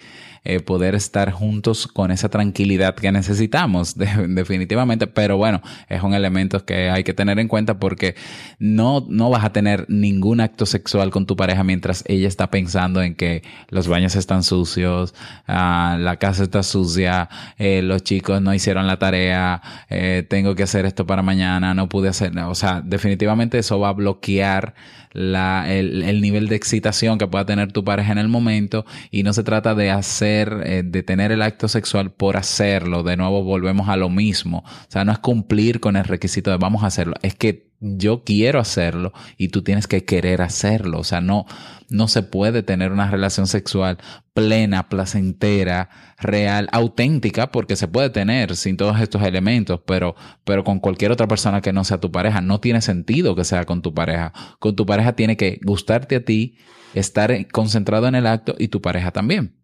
eh, 0.49 0.61
poder 0.61 0.95
estar 0.95 1.29
juntos 1.31 1.87
con 1.87 2.09
esa 2.09 2.29
tranquilidad 2.29 2.95
que 2.95 3.11
necesitamos, 3.11 3.95
definitivamente. 4.29 5.05
Pero 5.05 5.35
bueno, 5.35 5.61
es 5.89 6.01
un 6.01 6.13
elemento 6.13 6.63
que 6.63 6.89
hay 6.89 7.03
que 7.03 7.13
tener 7.13 7.37
en 7.39 7.49
cuenta 7.49 7.79
porque 7.79 8.15
no, 8.59 9.05
no 9.07 9.29
vas 9.29 9.43
a 9.43 9.51
tener 9.51 9.85
ningún 9.89 10.41
acto 10.41 10.65
sexual 10.65 11.11
con 11.11 11.25
tu 11.25 11.35
pareja 11.35 11.63
mientras 11.63 12.03
ella 12.07 12.27
está 12.27 12.49
pensando 12.49 13.01
en 13.01 13.15
que 13.15 13.43
los 13.69 13.87
baños 13.87 14.15
están 14.15 14.43
sucios, 14.43 15.13
ah, 15.47 15.97
la 15.99 16.17
casa 16.17 16.43
está 16.43 16.63
sucia, 16.63 17.29
eh, 17.57 17.81
los 17.81 18.03
chicos 18.03 18.41
no 18.41 18.53
hicieron 18.53 18.87
la 18.87 18.97
tarea, 18.97 19.61
eh, 19.89 20.25
tengo 20.27 20.55
que 20.55 20.63
hacer 20.63 20.85
esto 20.85 21.05
para 21.05 21.21
mañana, 21.21 21.73
no 21.73 21.89
pude 21.89 22.09
hacer, 22.09 22.37
o 22.39 22.55
sea, 22.55 22.81
definitivamente 22.83 23.59
eso 23.59 23.79
va 23.79 23.89
a 23.89 23.93
bloquear 23.93 24.73
la, 25.17 25.65
el, 25.67 26.21
nivel 26.21 26.47
de 26.47 26.55
excitación 26.55 27.17
que 27.17 27.25
pueda 27.25 27.43
tener 27.43 27.71
tu 27.71 27.83
pareja 27.83 28.11
en 28.11 28.19
el 28.19 28.27
momento 28.27 28.85
y 29.09 29.23
no 29.23 29.33
se 29.33 29.43
trata 29.43 29.73
de 29.73 29.89
hacer, 29.89 30.61
eh, 30.63 30.83
de 30.85 31.01
tener 31.01 31.31
el 31.31 31.41
acto 31.41 31.67
sexual 31.67 32.11
por 32.11 32.37
hacerlo. 32.37 33.01
De 33.01 33.17
nuevo 33.17 33.43
volvemos 33.43 33.89
a 33.89 33.97
lo 33.97 34.11
mismo. 34.11 34.59
O 34.59 34.91
sea, 34.91 35.05
no 35.05 35.11
es 35.11 35.17
cumplir 35.17 35.79
con 35.79 35.95
el 35.95 36.03
requisito 36.03 36.51
de 36.51 36.57
vamos 36.57 36.83
a 36.83 36.87
hacerlo, 36.87 37.15
es 37.23 37.33
que 37.33 37.67
yo 37.79 38.23
quiero 38.23 38.59
hacerlo 38.59 39.11
y 39.37 39.47
tú 39.49 39.63
tienes 39.63 39.87
que 39.87 40.05
querer 40.05 40.43
hacerlo. 40.43 40.99
O 40.99 41.03
sea, 41.03 41.19
no, 41.19 41.47
no 41.89 42.07
se 42.07 42.23
puede 42.23 42.63
tener 42.63 42.91
una 42.91 43.09
relación 43.09 43.47
sexual 43.47 43.97
plena, 44.33 44.89
placentera, 44.89 45.89
real, 46.19 46.67
auténtica, 46.71 47.51
porque 47.51 47.75
se 47.75 47.87
puede 47.87 48.09
tener 48.09 48.55
sin 48.55 48.77
todos 48.77 48.99
estos 48.99 49.23
elementos, 49.23 49.81
pero, 49.85 50.15
pero 50.43 50.63
con 50.63 50.79
cualquier 50.79 51.11
otra 51.11 51.27
persona 51.27 51.61
que 51.61 51.73
no 51.73 51.83
sea 51.83 51.99
tu 51.99 52.11
pareja. 52.11 52.41
No 52.41 52.59
tiene 52.59 52.81
sentido 52.81 53.35
que 53.35 53.43
sea 53.43 53.65
con 53.65 53.81
tu 53.81 53.93
pareja. 53.93 54.33
Con 54.59 54.75
tu 54.75 54.85
pareja 54.85 55.13
tiene 55.13 55.37
que 55.37 55.59
gustarte 55.63 56.17
a 56.17 56.25
ti, 56.25 56.57
estar 56.93 57.47
concentrado 57.47 58.07
en 58.07 58.15
el 58.15 58.27
acto 58.27 58.55
y 58.59 58.67
tu 58.67 58.81
pareja 58.81 59.11
también. 59.11 59.57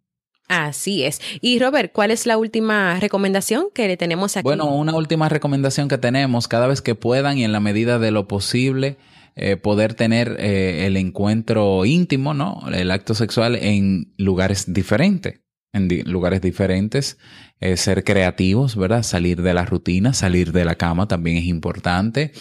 Así 0.48 1.04
es. 1.04 1.22
Y 1.42 1.60
Robert, 1.60 1.92
¿cuál 1.94 2.12
es 2.12 2.26
la 2.26 2.38
última 2.38 3.00
recomendación 3.00 3.68
que 3.74 3.88
le 3.88 3.98
tenemos 3.98 4.38
aquí? 4.38 4.44
Bueno, 4.44 4.76
una 4.76 4.94
última 4.94 5.30
recomendación 5.30 5.88
que 5.88 5.98
tenemos, 5.98 6.48
cada 6.48 6.68
vez 6.68 6.82
que 6.82 6.96
puedan 6.96 7.38
y 7.38 7.44
en 7.44 7.52
la 7.52 7.60
medida 7.60 7.98
de 7.98 8.12
lo 8.12 8.28
posible, 8.28 8.98
eh, 9.36 9.58
poder 9.58 9.96
tener 9.96 10.38
eh, 10.39 10.86
el 10.86 10.96
encuentro 10.96 11.86
íntimo, 11.86 12.34
¿no? 12.34 12.62
El 12.72 12.91
acto 12.91 13.15
sexual 13.15 13.56
en 13.56 14.13
lugares 14.17 14.72
diferentes, 14.72 15.41
en 15.74 15.89
lugares 16.06 16.41
diferentes, 16.41 17.17
eh, 17.60 17.76
ser 17.78 18.04
creativos, 18.04 18.76
¿verdad? 18.76 19.02
Salir 19.02 19.41
de 19.41 19.56
la 19.56 19.65
rutina, 19.65 20.13
salir 20.13 20.52
de 20.52 20.65
la 20.65 20.76
cama 20.76 21.08
también 21.08 21.38
es 21.38 21.46
importante 21.46 22.32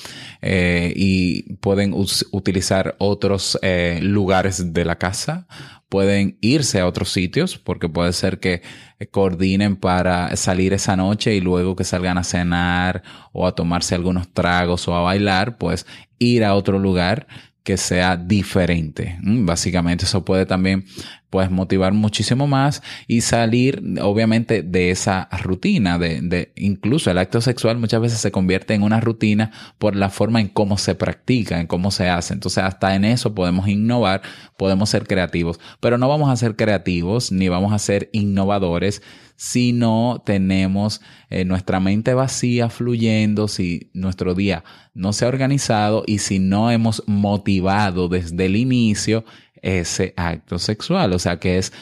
y 0.43 1.55
pueden 1.55 1.95
utilizar 1.95 2.97
otros 2.99 3.59
lugares 4.01 4.75
de 4.75 4.85
la 4.85 4.99
casa 4.99 5.47
pueden 5.93 6.39
irse 6.41 6.81
a 6.81 6.87
otros 6.87 7.13
sitios 7.13 7.59
porque 7.59 7.87
puede 7.87 8.15
ser 8.15 8.41
que 8.41 8.63
coordinen 9.11 9.77
para 9.77 10.35
salir 10.37 10.73
esa 10.73 10.97
noche 10.97 11.35
y 11.35 11.43
luego 11.43 11.77
que 11.77 11.85
salgan 11.85 12.17
a 12.17 12.25
cenar 12.25 13.03
o 13.33 13.47
a 13.47 13.55
tomarse 13.55 13.95
algunos 13.95 14.33
tragos 14.33 14.89
o 14.89 14.95
a 14.97 15.03
bailar, 15.03 15.59
pues 15.59 15.87
ir 16.23 16.45
a 16.45 16.55
otro 16.55 16.79
lugar 16.79 17.27
que 17.63 17.77
sea 17.77 18.17
diferente. 18.17 19.19
Mm, 19.23 19.47
básicamente 19.47 20.05
eso 20.05 20.25
puede 20.25 20.47
también 20.47 20.85
pues 21.33 21.51
motivar 21.51 21.95
muchísimo 21.95 22.47
más 22.47 22.83
y 23.09 23.23
salir 23.23 23.83
obviamente 24.03 24.63
de 24.63 24.91
esa 24.91 25.31
rutina 25.43 25.99
de, 25.99 26.21
de, 26.21 26.53
incluso 26.57 27.11
el 27.11 27.17
acto 27.17 27.41
sexual 27.41 27.79
muchas 27.79 28.03
veces 28.03 28.19
se 28.19 28.31
convierte 28.31 28.75
en 28.75 28.83
una 28.83 29.01
rutina 29.01 29.51
por 29.79 29.97
la 29.97 30.11
forma 30.11 30.43
en 30.43 30.49
cómo 30.49 30.77
se 30.77 30.95
practica, 30.95 31.59
en 31.59 31.67
cómo 31.67 31.91
se 31.91 32.11
hace. 32.11 32.35
Entonces 32.35 32.63
hasta 32.63 32.95
en 32.95 33.07
eso 33.07 33.35
podemos 33.35 33.67
innovar, 33.67 34.21
podemos 34.59 34.91
ser 34.91 35.07
creativos, 35.07 35.59
pero 35.81 35.97
no 35.97 36.07
vamos 36.07 36.29
a 36.29 36.37
ser 36.37 36.55
creativos 36.55 37.33
ni 37.33 37.49
vamos 37.49 37.73
a 37.73 37.79
ser 37.79 38.11
innovadores 38.13 39.01
si 39.43 39.73
no 39.73 40.23
tenemos 40.25 41.01
eh, 41.29 41.45
nuestra 41.45 41.81
mente 41.81 42.15
vacía 42.15 42.69
fluyendo, 42.69 43.49
si 43.49 43.91
nuestro 43.93 44.35
día 44.35 44.63
no 44.95 45.13
se 45.13 45.25
ha 45.25 45.29
organizado 45.29 46.05
y 46.07 46.19
si 46.19 46.39
no 46.39 46.71
hemos 46.71 47.03
motivado 47.07 48.09
desde 48.09 48.47
el 48.47 48.55
inicio 48.55 49.25
ese 49.63 50.13
acto 50.17 50.59
sexual. 50.59 51.13
O 51.13 51.19
sea 51.19 51.39
que 51.39 51.59
es 51.59 51.73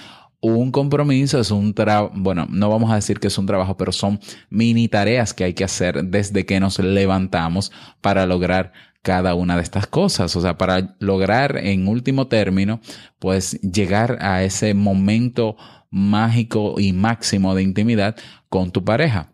un 0.41 0.71
compromiso, 0.71 1.39
es 1.41 1.51
un 1.51 1.75
trabajo, 1.75 2.13
bueno, 2.15 2.47
no 2.51 2.71
vamos 2.71 2.91
a 2.91 2.95
decir 2.95 3.21
que 3.21 3.29
es 3.29 3.39
un 3.39 3.47
trabajo, 3.47 3.77
pero 3.77 3.93
son 3.93 4.21
mini 4.49 4.89
tareas 4.89 5.35
que 5.35 5.45
hay 5.45 5.55
que 5.55 5.65
hacer 5.65 6.05
desde 6.05 6.47
que 6.47 6.61
nos 6.61 6.79
levantamos 6.79 7.73
para 8.01 8.27
lograr 8.27 8.73
cada 9.03 9.35
una 9.35 9.57
de 9.57 9.63
estas 9.63 9.87
cosas. 9.87 10.35
O 10.37 10.41
sea, 10.41 10.57
para 10.57 10.97
lograr 10.99 11.59
en 11.59 11.89
último 11.89 12.29
término, 12.29 12.81
pues 13.19 13.61
llegar 13.61 14.19
a 14.21 14.43
ese 14.43 14.75
momento 14.75 15.57
mágico 15.91 16.77
y 16.79 16.93
máximo 16.93 17.55
de 17.55 17.63
intimidad 17.63 18.17
con 18.49 18.71
tu 18.71 18.85
pareja. 18.85 19.30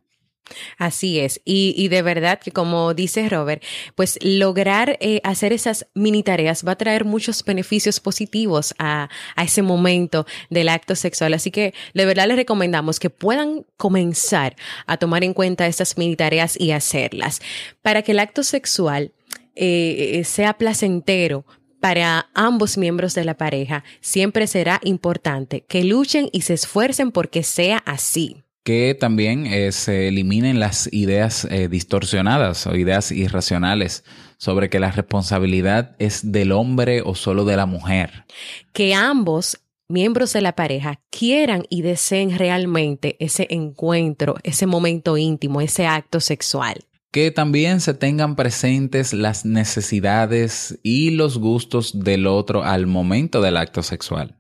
Así 0.79 1.19
es, 1.19 1.41
y, 1.45 1.89
de 1.89 2.03
verdad 2.03 2.39
que 2.39 2.53
como 2.53 2.95
dice 2.95 3.29
Robert, 3.29 3.63
pues 3.95 4.19
lograr 4.23 4.97
eh, 5.01 5.21
hacer 5.25 5.53
esas 5.53 5.87
mini 5.95 6.23
tareas 6.23 6.65
va 6.67 6.73
a 6.73 6.77
traer 6.77 7.05
muchos 7.05 7.45
beneficios 7.45 8.01
positivos 8.01 8.75
a, 8.79 9.09
a, 9.35 9.45
ese 9.45 9.63
momento 9.63 10.27
del 10.51 10.69
acto 10.69 10.95
sexual. 10.95 11.35
Así 11.35 11.51
que 11.51 11.75
de 11.95 12.07
verdad 12.07 12.29
les 12.29 12.37
recomendamos 12.37 13.01
que 13.01 13.11
puedan 13.11 13.67
comenzar 13.77 14.57
a 14.87 14.97
tomar 14.97 15.25
en 15.25 15.35
cuenta 15.35 15.67
estas 15.67 15.99
mini 15.99 16.17
tareas 16.17 16.59
y 16.59 16.71
hacerlas 16.71 17.41
para 17.83 18.03
que 18.03 18.13
el 18.13 18.19
acto 18.19 18.43
sexual 18.43 19.13
eh, 19.55 20.23
sea 20.25 20.59
placentero, 20.59 21.45
para 21.81 22.31
ambos 22.35 22.79
miembros 22.79 23.15
de 23.15 23.25
la 23.25 23.37
pareja, 23.37 23.85
siempre 24.01 24.47
será 24.47 24.81
importante 24.83 25.65
que 25.69 25.85
luchen 25.85 26.29
y 26.33 26.43
se 26.43 26.55
esfuercen 26.55 27.13
porque 27.13 27.43
sea 27.43 27.79
así. 27.79 28.46
Que 28.67 28.97
también 28.99 29.47
eh, 29.47 29.71
se 29.71 30.09
eliminen 30.09 30.59
las 30.59 30.93
ideas 30.93 31.47
eh, 31.53 31.69
distorsionadas 31.69 32.67
o 32.67 32.75
ideas 32.75 33.13
irracionales 33.13 34.03
sobre 34.39 34.71
que 34.71 34.81
la 34.81 34.91
responsabilidad 34.91 35.95
es 36.01 36.33
del 36.33 36.51
hombre 36.51 37.01
o 37.01 37.15
solo 37.15 37.45
de 37.45 37.57
la 37.57 37.67
mujer. 37.67 38.25
Que 38.73 38.93
ambos 38.93 39.61
miembros 39.89 40.33
de 40.33 40.41
la 40.41 40.57
pareja 40.57 40.99
quieran 41.11 41.63
y 41.71 41.83
deseen 41.83 42.37
realmente 42.37 43.17
ese 43.21 43.47
encuentro, 43.51 44.35
ese 44.43 44.67
momento 44.67 45.17
íntimo, 45.17 45.61
ese 45.61 45.87
acto 45.87 46.19
sexual 46.19 46.85
que 47.17 47.31
también 47.31 47.81
se 47.81 47.95
tengan 47.95 48.37
presentes 48.37 49.15
las 49.15 49.47
necesidades 49.47 50.79
y 50.83 51.13
los 51.13 51.39
gustos 51.39 51.99
del 52.05 52.27
otro 52.27 52.63
al 52.63 52.87
momento 52.87 53.41
del 53.41 53.57
acto 53.57 53.83
sexual. 53.83 54.37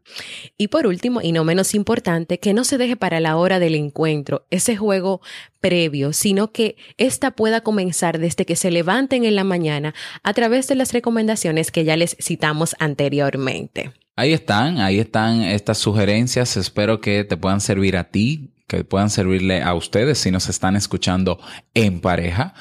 Y 0.58 0.68
por 0.68 0.86
último, 0.86 1.22
y 1.22 1.32
no 1.32 1.42
menos 1.42 1.74
importante, 1.74 2.38
que 2.38 2.52
no 2.52 2.64
se 2.64 2.76
deje 2.76 2.94
para 2.94 3.18
la 3.18 3.38
hora 3.38 3.60
del 3.60 3.76
encuentro 3.76 4.44
ese 4.50 4.76
juego 4.76 5.22
previo, 5.62 6.12
sino 6.12 6.52
que 6.52 6.76
ésta 6.98 7.30
pueda 7.30 7.62
comenzar 7.62 8.18
desde 8.18 8.44
que 8.44 8.56
se 8.56 8.70
levanten 8.70 9.24
en 9.24 9.36
la 9.36 9.44
mañana 9.44 9.94
a 10.22 10.34
través 10.34 10.68
de 10.68 10.74
las 10.74 10.92
recomendaciones 10.92 11.70
que 11.70 11.84
ya 11.84 11.96
les 11.96 12.14
citamos 12.20 12.76
anteriormente. 12.78 13.92
Ahí 14.16 14.34
están, 14.34 14.80
ahí 14.80 14.98
están 14.98 15.40
estas 15.40 15.78
sugerencias. 15.78 16.58
Espero 16.58 17.00
que 17.00 17.24
te 17.24 17.38
puedan 17.38 17.62
servir 17.62 17.96
a 17.96 18.04
ti 18.04 18.50
que 18.66 18.84
puedan 18.84 19.10
servirle 19.10 19.62
a 19.62 19.74
ustedes 19.74 20.18
si 20.18 20.30
nos 20.30 20.48
están 20.48 20.76
escuchando 20.76 21.38
en 21.74 22.00
pareja 22.00 22.54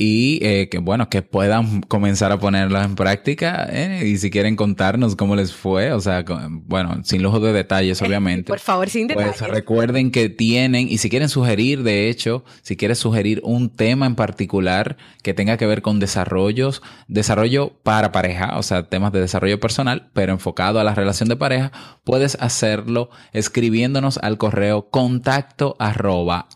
y 0.00 0.38
eh, 0.42 0.68
que 0.68 0.78
bueno, 0.78 1.10
que 1.10 1.22
puedan 1.22 1.80
comenzar 1.80 2.30
a 2.30 2.38
ponerlas 2.38 2.86
en 2.86 2.94
práctica 2.94 3.68
eh, 3.68 4.06
y 4.06 4.18
si 4.18 4.30
quieren 4.30 4.54
contarnos 4.54 5.16
cómo 5.16 5.34
les 5.34 5.52
fue, 5.52 5.90
o 5.90 5.98
sea, 5.98 6.24
bueno, 6.48 7.00
sin 7.02 7.20
lujo 7.20 7.40
de 7.40 7.52
detalles 7.52 8.00
obviamente. 8.00 8.44
Por 8.44 8.60
favor, 8.60 8.88
sin 8.88 9.08
pues 9.08 9.18
detalles. 9.18 9.40
Pues 9.40 9.50
recuerden 9.50 10.12
que 10.12 10.28
tienen 10.28 10.86
y 10.88 10.98
si 10.98 11.10
quieren 11.10 11.28
sugerir, 11.28 11.82
de 11.82 12.08
hecho, 12.08 12.44
si 12.62 12.76
quieres 12.76 13.00
sugerir 13.00 13.40
un 13.42 13.70
tema 13.70 14.06
en 14.06 14.14
particular 14.14 14.96
que 15.24 15.34
tenga 15.34 15.56
que 15.56 15.66
ver 15.66 15.82
con 15.82 15.98
desarrollos, 15.98 16.80
desarrollo 17.08 17.72
para 17.82 18.12
pareja, 18.12 18.56
o 18.56 18.62
sea, 18.62 18.84
temas 18.84 19.10
de 19.10 19.20
desarrollo 19.20 19.58
personal, 19.58 20.10
pero 20.12 20.32
enfocado 20.32 20.78
a 20.78 20.84
la 20.84 20.94
relación 20.94 21.28
de 21.28 21.34
pareja, 21.34 21.72
puedes 22.04 22.36
hacerlo 22.40 23.10
escribiéndonos 23.32 24.18
al 24.18 24.38
correo 24.38 24.90
contacto 24.90 25.74
arroba 25.80 26.46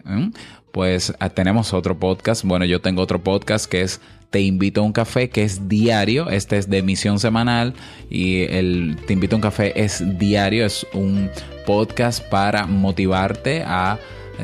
Pues 0.71 1.13
ah, 1.19 1.29
tenemos 1.29 1.71
otro 1.73 1.99
podcast. 1.99 2.43
Bueno, 2.43 2.65
yo 2.65 2.81
tengo 2.81 3.03
otro 3.03 3.23
podcast 3.23 3.69
que 3.69 3.81
es 3.83 4.01
Te 4.31 4.41
invito 4.41 4.81
a 4.81 4.85
un 4.85 4.91
café, 4.91 5.29
que 5.29 5.43
es 5.43 5.69
diario. 5.69 6.31
Este 6.31 6.57
es 6.57 6.67
de 6.67 6.79
emisión 6.79 7.19
semanal 7.19 7.75
y 8.09 8.41
el 8.45 8.97
Te 9.05 9.13
invito 9.13 9.35
a 9.35 9.37
un 9.37 9.43
café 9.43 9.79
es 9.79 10.17
diario. 10.17 10.65
Es 10.65 10.87
un 10.95 11.29
podcast 11.67 12.27
para 12.27 12.65
motivarte 12.65 13.61
a 13.61 13.99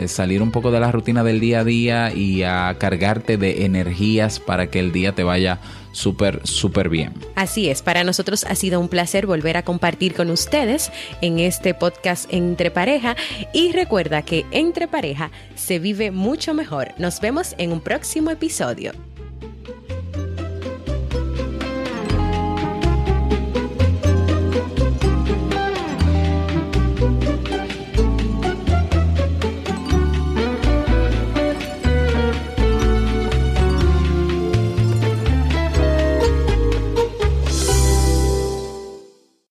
salir 0.08 0.41
un 0.41 0.52
poco 0.52 0.71
de 0.71 0.80
la 0.80 0.91
rutina 0.91 1.23
del 1.23 1.39
día 1.39 1.60
a 1.60 1.63
día 1.63 2.13
y 2.13 2.43
a 2.43 2.75
cargarte 2.80 3.38
de 3.38 3.65
energías 3.65 4.39
para 4.39 4.67
que 4.67 4.80
el 4.80 4.91
día 4.91 5.13
te 5.13 5.23
vaya 5.23 5.60
súper, 5.91 6.41
súper 6.45 6.89
bien. 6.89 7.13
Así 7.36 7.69
es, 7.69 7.82
para 7.82 8.04
nosotros 8.04 8.43
ha 8.45 8.56
sido 8.56 8.80
un 8.80 8.88
placer 8.88 9.25
volver 9.25 9.58
a 9.58 9.63
compartir 9.63 10.13
con 10.13 10.30
ustedes 10.30 10.91
en 11.21 11.39
este 11.39 11.73
podcast 11.73 12.32
Entre 12.32 12.71
Pareja 12.71 13.15
y 13.54 13.71
recuerda 13.71 14.21
que 14.21 14.45
entre 14.52 14.88
pareja 14.88 15.32
se 15.56 15.80
vive 15.80 16.12
mucho 16.12 16.54
mejor. 16.54 16.93
Nos 16.97 17.19
vemos 17.19 17.56
en 17.58 17.71
un 17.71 17.82
próximo 17.82 18.32
episodio. 18.32 19.08